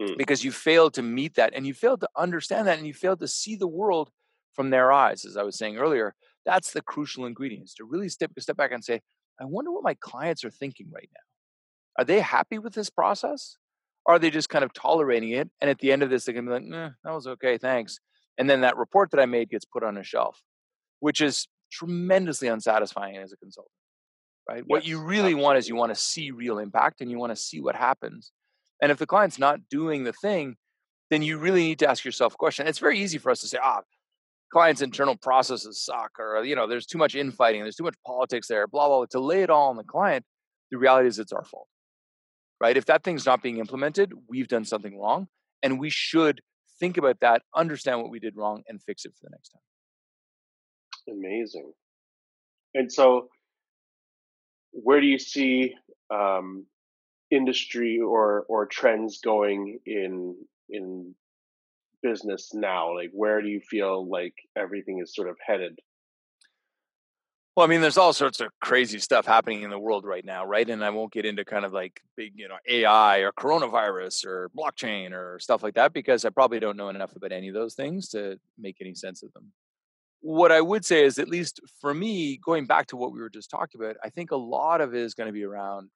hmm. 0.00 0.12
because 0.16 0.44
you 0.44 0.52
failed 0.52 0.94
to 0.94 1.02
meet 1.02 1.34
that, 1.34 1.52
and 1.54 1.66
you 1.66 1.74
failed 1.74 2.00
to 2.02 2.08
understand 2.16 2.68
that, 2.68 2.78
and 2.78 2.86
you 2.86 2.94
failed 2.94 3.18
to 3.20 3.28
see 3.28 3.56
the 3.56 3.66
world 3.66 4.10
from 4.52 4.70
their 4.70 4.92
eyes. 4.92 5.24
As 5.24 5.36
I 5.36 5.42
was 5.42 5.58
saying 5.58 5.76
earlier, 5.76 6.14
that's 6.46 6.72
the 6.72 6.82
crucial 6.82 7.26
ingredients 7.26 7.74
to 7.74 7.84
really 7.84 8.08
step 8.08 8.30
step 8.38 8.56
back 8.56 8.70
and 8.70 8.84
say, 8.84 9.00
I 9.40 9.44
wonder 9.44 9.70
what 9.72 9.84
my 9.84 9.94
clients 9.94 10.44
are 10.44 10.50
thinking 10.50 10.90
right 10.92 11.08
now. 11.14 12.02
Are 12.02 12.04
they 12.04 12.20
happy 12.20 12.58
with 12.58 12.74
this 12.74 12.90
process? 12.90 13.56
Or 14.06 14.14
are 14.14 14.18
they 14.18 14.30
just 14.30 14.48
kind 14.48 14.64
of 14.64 14.72
tolerating 14.72 15.30
it? 15.30 15.50
And 15.60 15.68
at 15.68 15.78
the 15.80 15.92
end 15.92 16.02
of 16.02 16.10
this, 16.10 16.24
they're 16.24 16.32
going 16.32 16.46
to 16.46 16.60
be 16.60 16.66
like, 16.66 16.82
eh, 16.82 16.90
that 17.04 17.12
was 17.12 17.26
okay, 17.26 17.58
thanks. 17.58 17.98
And 18.38 18.48
then 18.48 18.62
that 18.62 18.76
report 18.76 19.10
that 19.10 19.20
I 19.20 19.26
made 19.26 19.50
gets 19.50 19.64
put 19.64 19.82
on 19.82 19.98
a 19.98 20.04
shelf, 20.04 20.40
which 21.00 21.20
is 21.20 21.48
tremendously 21.70 22.48
unsatisfying 22.48 23.16
as 23.16 23.32
a 23.32 23.36
consultant, 23.36 23.72
right? 24.48 24.58
Yes, 24.58 24.64
what 24.66 24.86
you 24.86 25.00
really 25.00 25.18
absolutely. 25.18 25.42
want 25.42 25.58
is 25.58 25.68
you 25.68 25.76
want 25.76 25.94
to 25.94 26.00
see 26.00 26.30
real 26.30 26.58
impact 26.58 27.00
and 27.00 27.10
you 27.10 27.18
want 27.18 27.32
to 27.32 27.36
see 27.36 27.60
what 27.60 27.76
happens. 27.76 28.32
And 28.80 28.92
if 28.92 28.98
the 28.98 29.06
client's 29.06 29.38
not 29.38 29.60
doing 29.68 30.04
the 30.04 30.12
thing, 30.12 30.56
then 31.10 31.22
you 31.22 31.38
really 31.38 31.64
need 31.64 31.80
to 31.80 31.90
ask 31.90 32.04
yourself 32.04 32.34
a 32.34 32.36
question. 32.36 32.66
It's 32.66 32.78
very 32.78 32.98
easy 32.98 33.18
for 33.18 33.30
us 33.30 33.40
to 33.40 33.48
say, 33.48 33.58
ah, 33.62 33.82
client's 34.52 34.82
internal 34.82 35.16
processes 35.16 35.84
suck 35.84 36.12
or 36.18 36.44
you 36.44 36.56
know 36.56 36.66
there's 36.66 36.86
too 36.86 36.98
much 36.98 37.14
infighting 37.14 37.62
there's 37.62 37.76
too 37.76 37.84
much 37.84 37.96
politics 38.06 38.48
there 38.48 38.66
blah 38.66 38.88
blah, 38.88 38.98
blah. 38.98 39.06
to 39.10 39.20
lay 39.20 39.42
it 39.42 39.50
all 39.50 39.68
on 39.68 39.76
the 39.76 39.84
client 39.84 40.24
the 40.70 40.78
reality 40.78 41.08
is 41.08 41.18
it's 41.18 41.32
our 41.32 41.44
fault 41.44 41.68
right 42.60 42.76
if 42.76 42.86
that 42.86 43.04
thing's 43.04 43.26
not 43.26 43.42
being 43.42 43.58
implemented 43.58 44.12
we've 44.28 44.48
done 44.48 44.64
something 44.64 44.98
wrong 44.98 45.28
and 45.62 45.78
we 45.78 45.90
should 45.90 46.40
think 46.80 46.96
about 46.96 47.18
that 47.20 47.42
understand 47.54 48.00
what 48.00 48.10
we 48.10 48.18
did 48.18 48.36
wrong 48.36 48.62
and 48.68 48.82
fix 48.82 49.04
it 49.04 49.12
for 49.18 49.24
the 49.24 49.30
next 49.30 49.50
time 49.50 51.14
amazing 51.14 51.72
and 52.74 52.92
so 52.92 53.28
where 54.72 55.00
do 55.00 55.06
you 55.06 55.18
see 55.18 55.74
um, 56.10 56.64
industry 57.30 58.00
or 58.00 58.44
or 58.48 58.66
trends 58.66 59.18
going 59.18 59.78
in 59.86 60.34
in 60.70 61.14
business 62.02 62.50
now? 62.54 62.94
Like, 62.94 63.10
where 63.12 63.42
do 63.42 63.48
you 63.48 63.60
feel 63.60 64.08
like 64.08 64.34
everything 64.56 65.00
is 65.02 65.14
sort 65.14 65.28
of 65.28 65.36
headed? 65.44 65.78
Well, 67.58 67.66
I 67.66 67.70
mean, 67.70 67.80
there's 67.80 67.98
all 67.98 68.12
sorts 68.12 68.40
of 68.40 68.50
crazy 68.60 69.00
stuff 69.00 69.26
happening 69.26 69.62
in 69.62 69.70
the 69.70 69.80
world 69.80 70.04
right 70.04 70.24
now, 70.24 70.46
right? 70.46 70.70
And 70.70 70.84
I 70.84 70.90
won't 70.90 71.12
get 71.12 71.26
into 71.26 71.44
kind 71.44 71.64
of 71.64 71.72
like 71.72 72.00
big, 72.16 72.34
you 72.36 72.46
know, 72.46 72.54
AI 72.68 73.18
or 73.18 73.32
coronavirus 73.32 74.26
or 74.26 74.48
blockchain 74.56 75.10
or 75.10 75.40
stuff 75.40 75.64
like 75.64 75.74
that 75.74 75.92
because 75.92 76.24
I 76.24 76.30
probably 76.30 76.60
don't 76.60 76.76
know 76.76 76.88
enough 76.88 77.16
about 77.16 77.32
any 77.32 77.48
of 77.48 77.54
those 77.54 77.74
things 77.74 78.10
to 78.10 78.38
make 78.56 78.76
any 78.80 78.94
sense 78.94 79.24
of 79.24 79.32
them. 79.32 79.50
What 80.20 80.52
I 80.52 80.60
would 80.60 80.84
say 80.84 81.04
is, 81.04 81.18
at 81.18 81.28
least 81.28 81.58
for 81.80 81.92
me, 81.92 82.36
going 82.36 82.66
back 82.66 82.86
to 82.88 82.96
what 82.96 83.12
we 83.12 83.18
were 83.18 83.28
just 83.28 83.50
talking 83.50 83.80
about, 83.80 83.96
I 84.04 84.10
think 84.10 84.30
a 84.30 84.36
lot 84.36 84.80
of 84.80 84.94
it 84.94 85.02
is 85.02 85.14
going 85.14 85.26
to 85.26 85.32
be 85.32 85.42
around 85.42 85.90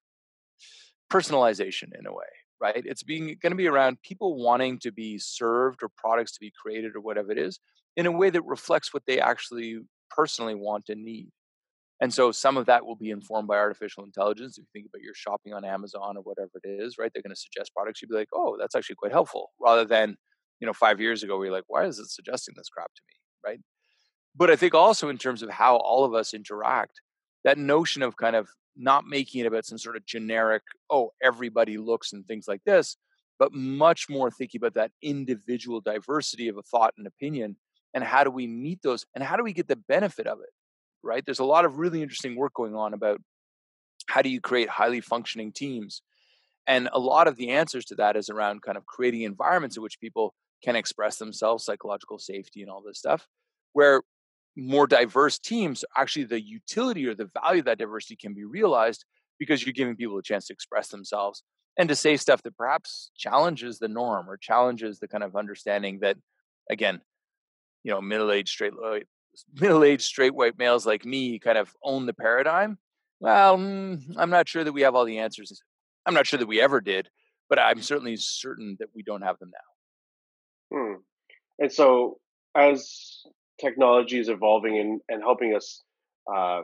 personalization 1.09 1.97
in 1.97 2.05
a 2.07 2.13
way, 2.13 2.25
right? 2.63 2.83
It's 2.85 3.03
being 3.03 3.25
going 3.41 3.51
to 3.51 3.57
be 3.57 3.67
around 3.67 4.01
people 4.01 4.41
wanting 4.41 4.79
to 4.79 4.91
be 4.91 5.19
served 5.19 5.83
or 5.83 5.89
products 5.97 6.31
to 6.33 6.39
be 6.39 6.53
created 6.59 6.95
or 6.95 7.01
whatever 7.01 7.29
it 7.29 7.37
is 7.37 7.59
in 7.97 8.05
a 8.05 8.11
way 8.11 8.29
that 8.29 8.45
reflects 8.45 8.93
what 8.93 9.03
they 9.05 9.19
actually 9.19 9.79
personally 10.09 10.55
want 10.55 10.85
and 10.87 11.03
need. 11.03 11.29
And 11.99 12.13
so 12.13 12.31
some 12.31 12.55
of 12.55 12.65
that 12.67 12.85
will 12.85 12.95
be 12.95 13.11
informed 13.11 13.49
by 13.49 13.57
artificial 13.57 14.05
intelligence. 14.05 14.57
If 14.57 14.63
you 14.63 14.67
think 14.73 14.87
about 14.89 15.03
your 15.03 15.13
shopping 15.13 15.53
on 15.53 15.65
Amazon 15.65 16.15
or 16.15 16.21
whatever 16.23 16.51
it 16.63 16.67
is, 16.67 16.97
right? 16.97 17.11
They're 17.13 17.21
going 17.21 17.35
to 17.35 17.39
suggest 17.39 17.73
products. 17.75 18.01
You'd 18.01 18.09
be 18.09 18.15
like, 18.15 18.29
oh, 18.33 18.55
that's 18.57 18.75
actually 18.75 18.95
quite 18.95 19.11
helpful. 19.11 19.51
Rather 19.59 19.83
than, 19.83 20.15
you 20.61 20.65
know, 20.65 20.73
five 20.73 21.01
years 21.01 21.21
ago, 21.21 21.37
we 21.37 21.49
are 21.49 21.51
like, 21.51 21.65
why 21.67 21.83
is 21.85 21.99
it 21.99 22.09
suggesting 22.09 22.55
this 22.57 22.69
crap 22.69 22.91
to 22.95 23.01
me? 23.09 23.51
Right. 23.51 23.59
But 24.35 24.49
I 24.49 24.55
think 24.55 24.73
also 24.73 25.09
in 25.09 25.17
terms 25.17 25.43
of 25.43 25.49
how 25.49 25.75
all 25.75 26.05
of 26.05 26.13
us 26.13 26.33
interact, 26.33 27.01
that 27.43 27.57
notion 27.57 28.01
of 28.01 28.15
kind 28.15 28.37
of 28.37 28.47
not 28.75 29.05
making 29.05 29.41
it 29.41 29.47
about 29.47 29.65
some 29.65 29.77
sort 29.77 29.95
of 29.95 30.05
generic, 30.05 30.63
oh, 30.89 31.11
everybody 31.21 31.77
looks 31.77 32.13
and 32.13 32.25
things 32.25 32.45
like 32.47 32.61
this, 32.65 32.97
but 33.39 33.53
much 33.53 34.07
more 34.09 34.31
thinking 34.31 34.59
about 34.59 34.73
that 34.75 34.91
individual 35.01 35.81
diversity 35.81 36.47
of 36.47 36.57
a 36.57 36.63
thought 36.63 36.93
and 36.97 37.07
opinion 37.07 37.55
and 37.93 38.03
how 38.03 38.23
do 38.23 38.31
we 38.31 38.47
meet 38.47 38.81
those 38.81 39.05
and 39.13 39.23
how 39.23 39.35
do 39.35 39.43
we 39.43 39.53
get 39.53 39.67
the 39.67 39.75
benefit 39.75 40.25
of 40.25 40.39
it 40.39 40.49
right? 41.03 41.23
There's 41.25 41.39
a 41.39 41.45
lot 41.45 41.65
of 41.65 41.77
really 41.77 42.01
interesting 42.01 42.35
work 42.35 42.53
going 42.53 42.75
on 42.75 42.93
about 42.93 43.21
how 44.07 44.21
do 44.21 44.29
you 44.29 44.41
create 44.41 44.69
highly 44.69 45.01
functioning 45.01 45.51
teams. 45.51 46.01
And 46.65 46.89
a 46.93 46.99
lot 46.99 47.27
of 47.27 47.35
the 47.35 47.49
answers 47.51 47.85
to 47.85 47.95
that 47.95 48.15
is 48.15 48.29
around 48.29 48.61
kind 48.61 48.77
of 48.77 48.85
creating 48.85 49.21
environments 49.21 49.75
in 49.75 49.83
which 49.83 49.99
people 49.99 50.33
can 50.63 50.77
express 50.77 51.17
themselves, 51.17 51.65
psychological 51.65 52.17
safety, 52.17 52.61
and 52.61 52.71
all 52.71 52.81
this 52.81 52.97
stuff, 52.97 53.27
where 53.73 54.01
more 54.55 54.87
diverse 54.87 55.39
teams, 55.39 55.83
actually 55.97 56.25
the 56.25 56.41
utility 56.41 57.05
or 57.07 57.15
the 57.15 57.29
value 57.41 57.59
of 57.59 57.65
that 57.65 57.77
diversity 57.77 58.15
can 58.15 58.33
be 58.33 58.43
realized 58.43 59.05
because 59.39 59.65
you're 59.65 59.73
giving 59.73 59.95
people 59.95 60.17
a 60.17 60.23
chance 60.23 60.47
to 60.47 60.53
express 60.53 60.89
themselves 60.89 61.43
and 61.77 61.89
to 61.89 61.95
say 61.95 62.17
stuff 62.17 62.43
that 62.43 62.55
perhaps 62.55 63.09
challenges 63.17 63.79
the 63.79 63.87
norm 63.87 64.29
or 64.29 64.37
challenges 64.37 64.99
the 64.99 65.07
kind 65.07 65.23
of 65.23 65.35
understanding 65.35 65.99
that, 66.01 66.17
again, 66.69 67.01
you 67.83 67.91
know, 67.91 68.01
middle-aged 68.01 68.49
straight 68.49 68.73
middle-aged 69.59 70.03
straight 70.03 70.33
white 70.33 70.57
males 70.57 70.85
like 70.85 71.05
me 71.05 71.39
kind 71.39 71.57
of 71.57 71.73
own 71.83 72.05
the 72.05 72.13
paradigm 72.13 72.77
well 73.19 73.57
mm, 73.57 73.99
i'm 74.17 74.29
not 74.29 74.47
sure 74.47 74.63
that 74.63 74.73
we 74.73 74.81
have 74.81 74.95
all 74.95 75.05
the 75.05 75.19
answers 75.19 75.61
i'm 76.05 76.13
not 76.13 76.27
sure 76.27 76.37
that 76.37 76.47
we 76.47 76.61
ever 76.61 76.79
did 76.81 77.09
but 77.49 77.59
i'm 77.59 77.81
certainly 77.81 78.15
certain 78.15 78.75
that 78.79 78.89
we 78.93 79.01
don't 79.01 79.23
have 79.23 79.39
them 79.39 79.51
now 80.71 80.77
hmm. 80.77 80.93
and 81.59 81.71
so 81.71 82.19
as 82.55 83.23
technology 83.63 84.19
is 84.19 84.29
evolving 84.29 84.77
and, 84.79 85.01
and 85.09 85.21
helping 85.21 85.55
us 85.55 85.81
uh, 86.33 86.61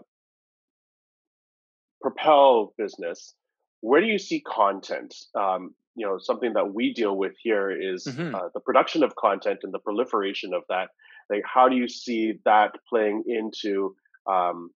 propel 2.01 2.73
business 2.77 3.35
where 3.81 4.01
do 4.01 4.07
you 4.07 4.19
see 4.19 4.41
content? 4.41 5.15
Um, 5.35 5.73
you 5.95 6.05
know 6.05 6.17
something 6.17 6.53
that 6.53 6.73
we 6.73 6.93
deal 6.93 7.15
with 7.15 7.33
here 7.41 7.69
is, 7.71 8.05
mm-hmm. 8.05 8.33
uh, 8.33 8.49
the 8.53 8.59
production 8.59 9.03
of 9.03 9.15
content 9.15 9.59
and 9.63 9.73
the 9.73 9.79
proliferation 9.79 10.53
of 10.53 10.63
that. 10.69 10.89
Like 11.29 11.43
how 11.45 11.67
do 11.67 11.75
you 11.75 11.87
see 11.87 12.39
that 12.45 12.75
playing 12.87 13.23
into 13.27 13.95
um, 14.27 14.71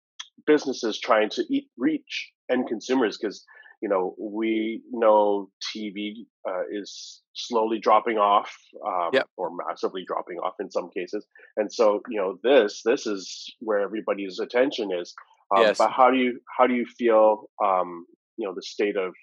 businesses 0.45 0.99
trying 0.99 1.29
to 1.31 1.43
eat, 1.49 1.67
reach 1.77 2.31
end 2.51 2.67
consumers? 2.67 3.17
Because 3.17 3.45
you 3.83 3.89
know 3.89 4.15
we 4.17 4.81
know 4.91 5.49
tv 5.75 6.25
uh, 6.49 6.63
is 6.71 7.21
slowly 7.33 7.79
dropping 7.79 8.17
off 8.17 8.51
um, 8.87 9.09
yep. 9.13 9.27
or 9.37 9.51
massively 9.67 10.03
dropping 10.07 10.37
off 10.37 10.53
in 10.59 10.71
some 10.71 10.89
cases 10.97 11.27
and 11.57 11.71
so 11.71 12.01
you 12.09 12.19
know 12.19 12.39
this 12.43 12.81
this 12.85 13.05
is 13.05 13.53
where 13.59 13.81
everybody's 13.81 14.39
attention 14.39 14.89
is 14.91 15.13
um, 15.55 15.63
yes. 15.63 15.77
but 15.77 15.91
how 15.91 16.09
do 16.09 16.17
you 16.17 16.39
how 16.57 16.65
do 16.65 16.73
you 16.73 16.85
feel 16.97 17.43
um, 17.63 18.05
you 18.37 18.47
know 18.47 18.53
the 18.55 18.63
state 18.63 18.95
of 18.95 19.13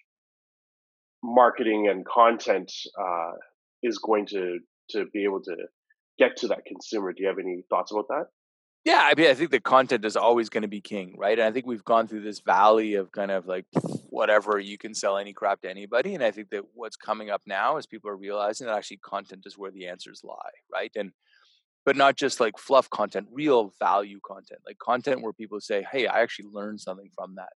marketing 1.22 1.88
and 1.90 2.06
content 2.06 2.70
uh, 3.00 3.32
is 3.82 3.98
going 3.98 4.26
to 4.26 4.58
to 4.90 5.06
be 5.12 5.24
able 5.24 5.40
to 5.40 5.56
get 6.18 6.36
to 6.36 6.48
that 6.48 6.64
consumer. 6.66 7.12
Do 7.12 7.22
you 7.22 7.28
have 7.28 7.38
any 7.38 7.64
thoughts 7.70 7.92
about 7.92 8.06
that? 8.08 8.26
Yeah, 8.84 9.00
I 9.02 9.14
mean, 9.14 9.28
I 9.28 9.34
think 9.34 9.50
the 9.50 9.60
content 9.60 10.04
is 10.06 10.16
always 10.16 10.48
going 10.48 10.62
to 10.62 10.68
be 10.68 10.80
king, 10.80 11.14
right? 11.18 11.38
And 11.38 11.46
I 11.46 11.52
think 11.52 11.66
we've 11.66 11.84
gone 11.84 12.08
through 12.08 12.22
this 12.22 12.40
valley 12.40 12.94
of 12.94 13.12
kind 13.12 13.30
of 13.30 13.46
like 13.46 13.66
whatever 14.08 14.58
you 14.58 14.78
can 14.78 14.94
sell 14.94 15.18
any 15.18 15.34
crap 15.34 15.60
to 15.62 15.70
anybody. 15.70 16.14
And 16.14 16.24
I 16.24 16.30
think 16.30 16.48
that 16.50 16.62
what's 16.74 16.96
coming 16.96 17.28
up 17.30 17.42
now 17.46 17.76
is 17.76 17.86
people 17.86 18.08
are 18.10 18.16
realizing 18.16 18.66
that 18.66 18.76
actually 18.76 18.98
content 18.98 19.42
is 19.44 19.58
where 19.58 19.70
the 19.70 19.86
answers 19.86 20.22
lie, 20.24 20.36
right? 20.72 20.90
And 20.96 21.12
but 21.86 21.96
not 21.96 22.16
just 22.16 22.40
like 22.40 22.58
fluff 22.58 22.90
content, 22.90 23.28
real 23.32 23.72
value 23.80 24.20
content, 24.26 24.60
like 24.66 24.78
content 24.78 25.22
where 25.22 25.32
people 25.32 25.60
say, 25.60 25.86
"Hey, 25.90 26.06
I 26.06 26.20
actually 26.22 26.48
learned 26.52 26.80
something 26.80 27.10
from 27.16 27.36
that." 27.36 27.52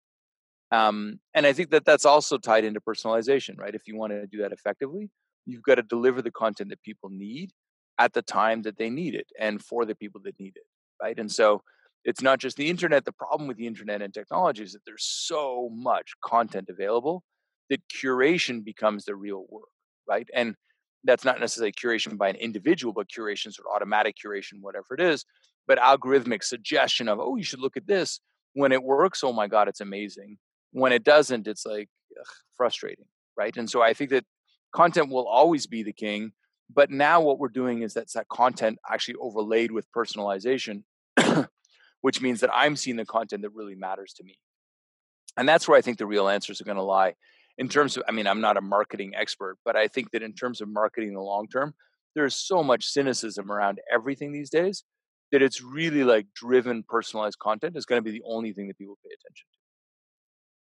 Um, 0.76 1.20
and 1.34 1.46
I 1.46 1.52
think 1.52 1.70
that 1.70 1.84
that's 1.84 2.04
also 2.06 2.38
tied 2.38 2.64
into 2.64 2.80
personalization, 2.80 3.58
right? 3.58 3.74
If 3.74 3.82
you 3.86 3.96
want 3.96 4.12
to 4.12 4.26
do 4.26 4.38
that 4.42 4.52
effectively, 4.52 5.10
you've 5.46 5.62
got 5.62 5.76
to 5.76 5.82
deliver 5.82 6.22
the 6.22 6.30
content 6.32 6.70
that 6.70 6.82
people 6.82 7.10
need 7.10 7.52
at 7.98 8.12
the 8.14 8.22
time 8.22 8.62
that 8.62 8.78
they 8.78 8.90
need 8.90 9.14
it 9.14 9.28
and 9.38 9.62
for 9.62 9.84
the 9.86 9.94
people 9.94 10.20
that 10.24 10.38
need 10.40 10.54
it 10.56 10.64
right? 11.02 11.18
And 11.18 11.30
so 11.30 11.62
it's 12.04 12.22
not 12.22 12.38
just 12.38 12.56
the 12.56 12.68
internet 12.68 13.04
the 13.04 13.12
problem 13.12 13.48
with 13.48 13.56
the 13.56 13.66
internet 13.66 14.02
and 14.02 14.12
technology 14.12 14.62
is 14.62 14.72
that 14.72 14.84
there's 14.86 15.04
so 15.04 15.70
much 15.72 16.12
content 16.22 16.68
available 16.68 17.22
that 17.70 17.80
curation 17.88 18.64
becomes 18.64 19.04
the 19.04 19.14
real 19.14 19.44
work 19.48 19.68
right? 20.06 20.28
And 20.34 20.54
that's 21.04 21.24
not 21.24 21.40
necessarily 21.40 21.72
curation 21.72 22.16
by 22.16 22.28
an 22.28 22.36
individual 22.36 22.92
but 22.92 23.08
curation 23.08 23.52
sort 23.52 23.66
of 23.68 23.74
automatic 23.74 24.16
curation 24.24 24.60
whatever 24.60 24.86
it 24.92 25.00
is 25.00 25.24
but 25.66 25.78
algorithmic 25.78 26.42
suggestion 26.42 27.08
of 27.08 27.18
oh 27.20 27.36
you 27.36 27.44
should 27.44 27.60
look 27.60 27.76
at 27.76 27.86
this. 27.86 28.20
When 28.52 28.70
it 28.72 28.82
works 28.82 29.24
oh 29.24 29.32
my 29.32 29.48
god 29.48 29.68
it's 29.68 29.80
amazing. 29.80 30.38
When 30.72 30.92
it 30.92 31.04
doesn't 31.04 31.46
it's 31.48 31.66
like 31.66 31.88
ugh, 32.18 32.26
frustrating 32.56 33.06
right? 33.36 33.56
And 33.56 33.68
so 33.68 33.82
i 33.82 33.94
think 33.94 34.10
that 34.10 34.24
content 34.74 35.10
will 35.10 35.26
always 35.26 35.66
be 35.66 35.82
the 35.82 35.92
king 35.92 36.32
but 36.72 36.90
now 36.90 37.20
what 37.20 37.38
we're 37.38 37.48
doing 37.48 37.82
is 37.82 37.94
that's 37.94 38.14
that 38.14 38.28
content 38.28 38.78
actually 38.90 39.16
overlaid 39.20 39.70
with 39.70 39.86
personalization, 39.92 40.82
which 42.00 42.20
means 42.20 42.40
that 42.40 42.50
I'm 42.52 42.76
seeing 42.76 42.96
the 42.96 43.04
content 43.04 43.42
that 43.42 43.54
really 43.54 43.74
matters 43.74 44.12
to 44.14 44.24
me. 44.24 44.38
And 45.36 45.48
that's 45.48 45.66
where 45.66 45.76
I 45.76 45.80
think 45.80 45.98
the 45.98 46.06
real 46.06 46.28
answers 46.28 46.60
are 46.60 46.64
going 46.64 46.76
to 46.76 46.82
lie. 46.82 47.14
In 47.58 47.68
terms 47.68 47.96
of, 47.96 48.02
I 48.08 48.12
mean, 48.12 48.26
I'm 48.26 48.40
not 48.40 48.56
a 48.56 48.60
marketing 48.60 49.12
expert, 49.14 49.58
but 49.64 49.76
I 49.76 49.86
think 49.86 50.10
that 50.10 50.22
in 50.22 50.32
terms 50.32 50.60
of 50.60 50.68
marketing 50.68 51.10
in 51.10 51.14
the 51.14 51.20
long 51.20 51.46
term, 51.48 51.74
there's 52.14 52.34
so 52.34 52.62
much 52.62 52.86
cynicism 52.86 53.50
around 53.50 53.80
everything 53.92 54.32
these 54.32 54.50
days 54.50 54.84
that 55.32 55.42
it's 55.42 55.62
really 55.62 56.04
like 56.04 56.26
driven 56.34 56.84
personalized 56.88 57.38
content 57.38 57.76
is 57.76 57.86
going 57.86 57.98
to 57.98 58.04
be 58.04 58.16
the 58.16 58.24
only 58.24 58.52
thing 58.52 58.68
that 58.68 58.78
people 58.78 58.98
pay 59.04 59.10
attention 59.12 59.46
to. 59.52 59.58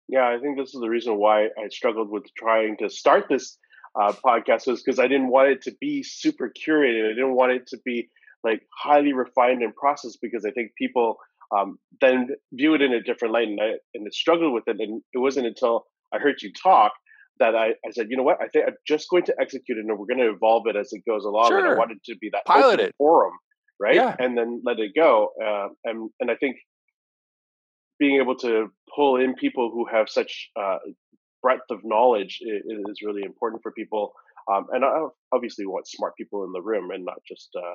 Yeah, 0.08 0.28
I 0.28 0.38
think 0.38 0.58
this 0.58 0.74
is 0.74 0.80
the 0.80 0.88
reason 0.88 1.16
why 1.16 1.46
I 1.46 1.68
struggled 1.70 2.10
with 2.10 2.24
trying 2.36 2.76
to 2.78 2.90
start 2.90 3.26
this 3.28 3.58
uh, 4.00 4.12
podcast 4.24 4.66
was 4.66 4.82
because 4.82 4.98
I 4.98 5.06
didn't 5.06 5.28
want 5.28 5.50
it 5.50 5.62
to 5.62 5.74
be 5.80 6.02
super 6.02 6.50
curated. 6.50 7.06
I 7.06 7.14
didn't 7.14 7.34
want 7.34 7.52
it 7.52 7.66
to 7.68 7.78
be 7.84 8.10
like 8.42 8.62
highly 8.76 9.12
refined 9.12 9.62
and 9.62 9.74
processed 9.74 10.18
because 10.20 10.44
I 10.44 10.50
think 10.50 10.72
people 10.76 11.16
um, 11.56 11.78
then 12.00 12.28
view 12.52 12.74
it 12.74 12.82
in 12.82 12.92
a 12.92 13.02
different 13.02 13.32
light 13.32 13.48
and 13.48 13.60
I 13.60 13.72
and 13.94 14.12
struggled 14.12 14.52
with 14.52 14.64
it. 14.66 14.76
And 14.80 15.02
it 15.12 15.18
wasn't 15.18 15.46
until 15.46 15.86
I 16.12 16.18
heard 16.18 16.42
you 16.42 16.52
talk 16.52 16.92
that 17.40 17.54
I, 17.54 17.70
I 17.86 17.90
said, 17.92 18.06
you 18.10 18.16
know 18.16 18.22
what, 18.22 18.40
I 18.40 18.48
think 18.48 18.66
I'm 18.68 18.74
just 18.86 19.08
going 19.10 19.24
to 19.24 19.34
execute 19.40 19.78
it 19.78 19.84
and 19.84 19.98
we're 19.98 20.06
going 20.06 20.18
to 20.18 20.30
evolve 20.30 20.66
it 20.66 20.76
as 20.76 20.92
it 20.92 21.02
goes 21.08 21.24
along. 21.24 21.48
Sure. 21.48 21.58
And 21.58 21.68
I 21.68 21.74
wanted 21.74 22.02
to 22.04 22.16
be 22.16 22.30
that 22.32 22.44
pilot 22.44 22.80
it 22.80 22.94
forum, 22.96 23.32
right? 23.80 23.94
Yeah. 23.94 24.14
And 24.18 24.36
then 24.36 24.62
let 24.64 24.78
it 24.78 24.92
go. 24.94 25.30
Uh, 25.42 25.68
and 25.84 26.10
and 26.20 26.30
I 26.30 26.36
think 26.36 26.56
being 27.98 28.20
able 28.20 28.36
to 28.36 28.70
pull 28.94 29.16
in 29.16 29.34
people 29.34 29.70
who 29.72 29.86
have 29.86 30.08
such 30.08 30.50
uh, 30.60 30.78
breadth 31.44 31.70
of 31.70 31.80
knowledge 31.84 32.40
is, 32.40 33.02
really 33.04 33.22
important 33.22 33.62
for 33.62 33.70
people. 33.72 34.12
Um, 34.50 34.66
and 34.72 34.82
I 34.84 35.06
obviously 35.30 35.66
want 35.66 35.86
smart 35.86 36.16
people 36.16 36.44
in 36.44 36.52
the 36.52 36.62
room 36.62 36.90
and 36.90 37.04
not 37.04 37.18
just 37.28 37.50
uh, 37.54 37.74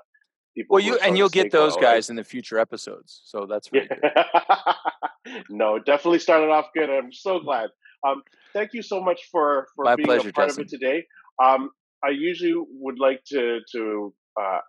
people. 0.56 0.74
Well, 0.74 0.84
you 0.84 0.98
and 0.98 1.18
you'll 1.18 1.30
get 1.30 1.52
those 1.52 1.74
well, 1.74 1.82
guys 1.82 2.06
right? 2.06 2.10
in 2.10 2.16
the 2.16 2.24
future 2.24 2.58
episodes, 2.58 3.22
so 3.26 3.46
that's 3.48 3.70
very 3.70 3.88
good. 3.88 5.36
no, 5.50 5.78
definitely 5.78 6.20
started 6.20 6.50
off 6.50 6.66
good. 6.74 6.90
I'm 6.90 7.14
so 7.14 7.40
glad. 7.40 7.70
Um, 8.08 8.24
thank 8.54 8.74
you 8.74 8.82
so 8.82 9.02
much 9.02 9.22
for 9.32 9.68
for 9.76 9.86
My 9.86 9.96
being 9.96 10.08
pleasure, 10.08 10.30
a 10.30 10.34
part 10.34 10.50
Justin. 10.50 10.64
of 10.64 10.68
it 10.68 10.72
today. 10.72 11.06
Um, 11.44 11.70
I 12.04 12.10
usually 12.10 12.56
would 12.56 13.00
like 13.00 13.24
to 13.26 13.60
to 13.74 14.14
uh, 14.42 14.60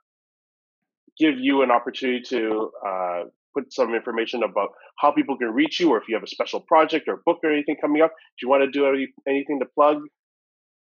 give 1.19 1.39
you 1.39 1.63
an 1.63 1.71
opportunity 1.71 2.23
to 2.29 2.71
uh, 2.87 3.23
put 3.55 3.73
some 3.73 3.95
information 3.95 4.43
about 4.43 4.71
how 4.99 5.11
people 5.13 5.37
can 5.37 5.49
reach 5.49 5.81
you, 5.81 5.91
or 5.91 5.99
if 5.99 6.05
you 6.09 6.15
have 6.15 6.23
a 6.23 6.29
special 6.29 6.61
project 6.61 7.09
or 7.09 7.21
book 7.25 7.39
or 7.43 7.51
anything 7.51 7.77
coming 7.81 8.03
up. 8.03 8.11
Do 8.11 8.47
you 8.47 8.49
want 8.49 8.63
to 8.63 8.71
do 8.71 8.87
any, 8.87 9.09
anything 9.27 9.61
to 9.61 9.67
plug? 9.67 10.03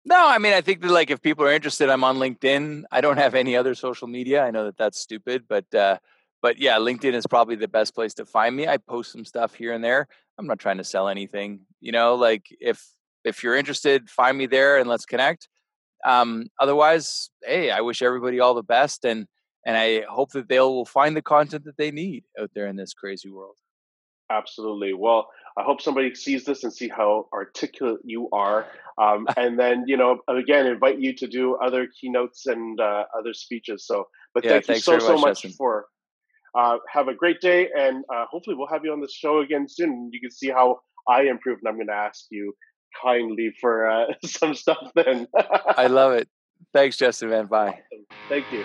No, 0.05 0.29
I 0.29 0.39
mean, 0.39 0.53
I 0.53 0.61
think 0.61 0.83
that 0.83 0.91
like 0.91 1.11
if 1.11 1.21
people 1.21 1.45
are 1.45 1.53
interested, 1.53 1.91
I'm 1.91 2.05
on 2.05 2.19
LinkedIn. 2.19 2.85
I 2.93 3.01
don't 3.01 3.17
have 3.17 3.35
any 3.35 3.57
other 3.57 3.75
social 3.75 4.07
media. 4.07 4.45
I 4.45 4.53
know 4.53 4.67
that 4.67 4.77
that's 4.77 5.01
stupid, 5.01 5.45
but 5.49 5.73
uh, 5.75 5.99
but 6.41 6.59
yeah, 6.59 6.77
LinkedIn 6.77 7.15
is 7.15 7.27
probably 7.27 7.57
the 7.57 7.67
best 7.67 7.93
place 7.93 8.15
to 8.15 8.25
find 8.25 8.55
me. 8.55 8.69
I 8.69 8.77
post 8.77 9.11
some 9.11 9.25
stuff 9.25 9.55
here 9.55 9.73
and 9.73 9.83
there. 9.83 10.07
I'm 10.39 10.47
not 10.47 10.61
trying 10.61 10.79
to 10.79 10.85
sell 10.85 11.09
anything. 11.09 11.61
You 11.81 11.91
know, 11.91 12.15
like 12.15 12.45
if 12.61 12.87
if 13.25 13.43
you're 13.43 13.57
interested, 13.57 14.09
find 14.09 14.39
me 14.39 14.47
there 14.47 14.79
and 14.79 14.89
let's 14.89 15.07
connect. 15.07 15.49
Um, 16.05 16.47
otherwise, 16.61 17.31
hey, 17.43 17.73
I 17.73 17.81
wish 17.81 18.01
everybody 18.01 18.39
all 18.39 18.55
the 18.55 18.63
best 18.63 19.05
and 19.05 19.27
and 19.67 19.77
I 19.77 20.03
hope 20.09 20.31
that 20.33 20.49
they'll 20.49 20.85
find 20.85 21.15
the 21.15 21.23
content 21.23 21.65
that 21.65 21.77
they 21.77 21.91
need 21.91 22.25
out 22.41 22.51
there 22.55 22.69
in 22.69 22.77
this 22.77 22.95
crazy 22.95 23.29
world. 23.29 23.57
Absolutely. 24.31 24.95
Well, 24.95 25.29
I 25.59 25.63
hope 25.63 25.83
somebody 25.83 26.15
sees 26.15 26.45
this 26.45 26.65
and 26.65 26.73
see 26.73 26.89
how 26.89 27.29
articulate 27.33 28.01
you 28.05 28.29
are, 28.33 28.67
um, 28.97 29.27
and 29.37 29.59
then 29.59 29.85
you 29.87 29.97
know 29.97 30.21
again 30.29 30.67
invite 30.67 30.99
you 31.01 31.15
to 31.17 31.27
do 31.27 31.57
other 31.57 31.89
keynotes 32.01 32.47
and 32.47 32.81
uh, 32.81 33.05
other 33.17 33.35
speeches. 33.35 33.87
So, 33.87 34.09
but 34.33 34.45
yeah, 34.45 34.61
thank 34.61 34.69
you 34.69 34.81
so 34.81 34.99
so 34.99 35.19
much, 35.19 35.45
much 35.45 35.55
for. 35.55 35.87
Uh, 36.59 36.79
have 36.91 37.09
a 37.09 37.15
great 37.15 37.39
day, 37.43 37.69
and 37.77 38.03
uh, 38.15 38.25
hopefully 38.31 38.57
we'll 38.57 38.67
have 38.67 38.83
you 38.83 38.91
on 38.91 38.99
the 38.99 39.09
show 39.09 39.41
again 39.41 39.69
soon. 39.69 40.09
You 40.11 40.21
can 40.23 40.31
see 40.31 40.49
how 40.49 40.81
I 41.07 41.25
improved, 41.25 41.61
and 41.63 41.69
I'm 41.69 41.75
going 41.75 41.89
to 41.89 41.93
ask 41.93 42.25
you 42.31 42.55
kindly 43.03 43.53
for 43.61 43.91
uh, 43.91 44.07
some 44.25 44.55
stuff. 44.55 44.91
Then 44.95 45.29
I 45.77 45.87
love 45.89 46.13
it. 46.15 46.31
Thanks, 46.73 46.97
Justin. 46.97 47.29
Man, 47.29 47.45
bye. 47.45 47.79
Thank 48.31 48.47
you. 48.51 48.65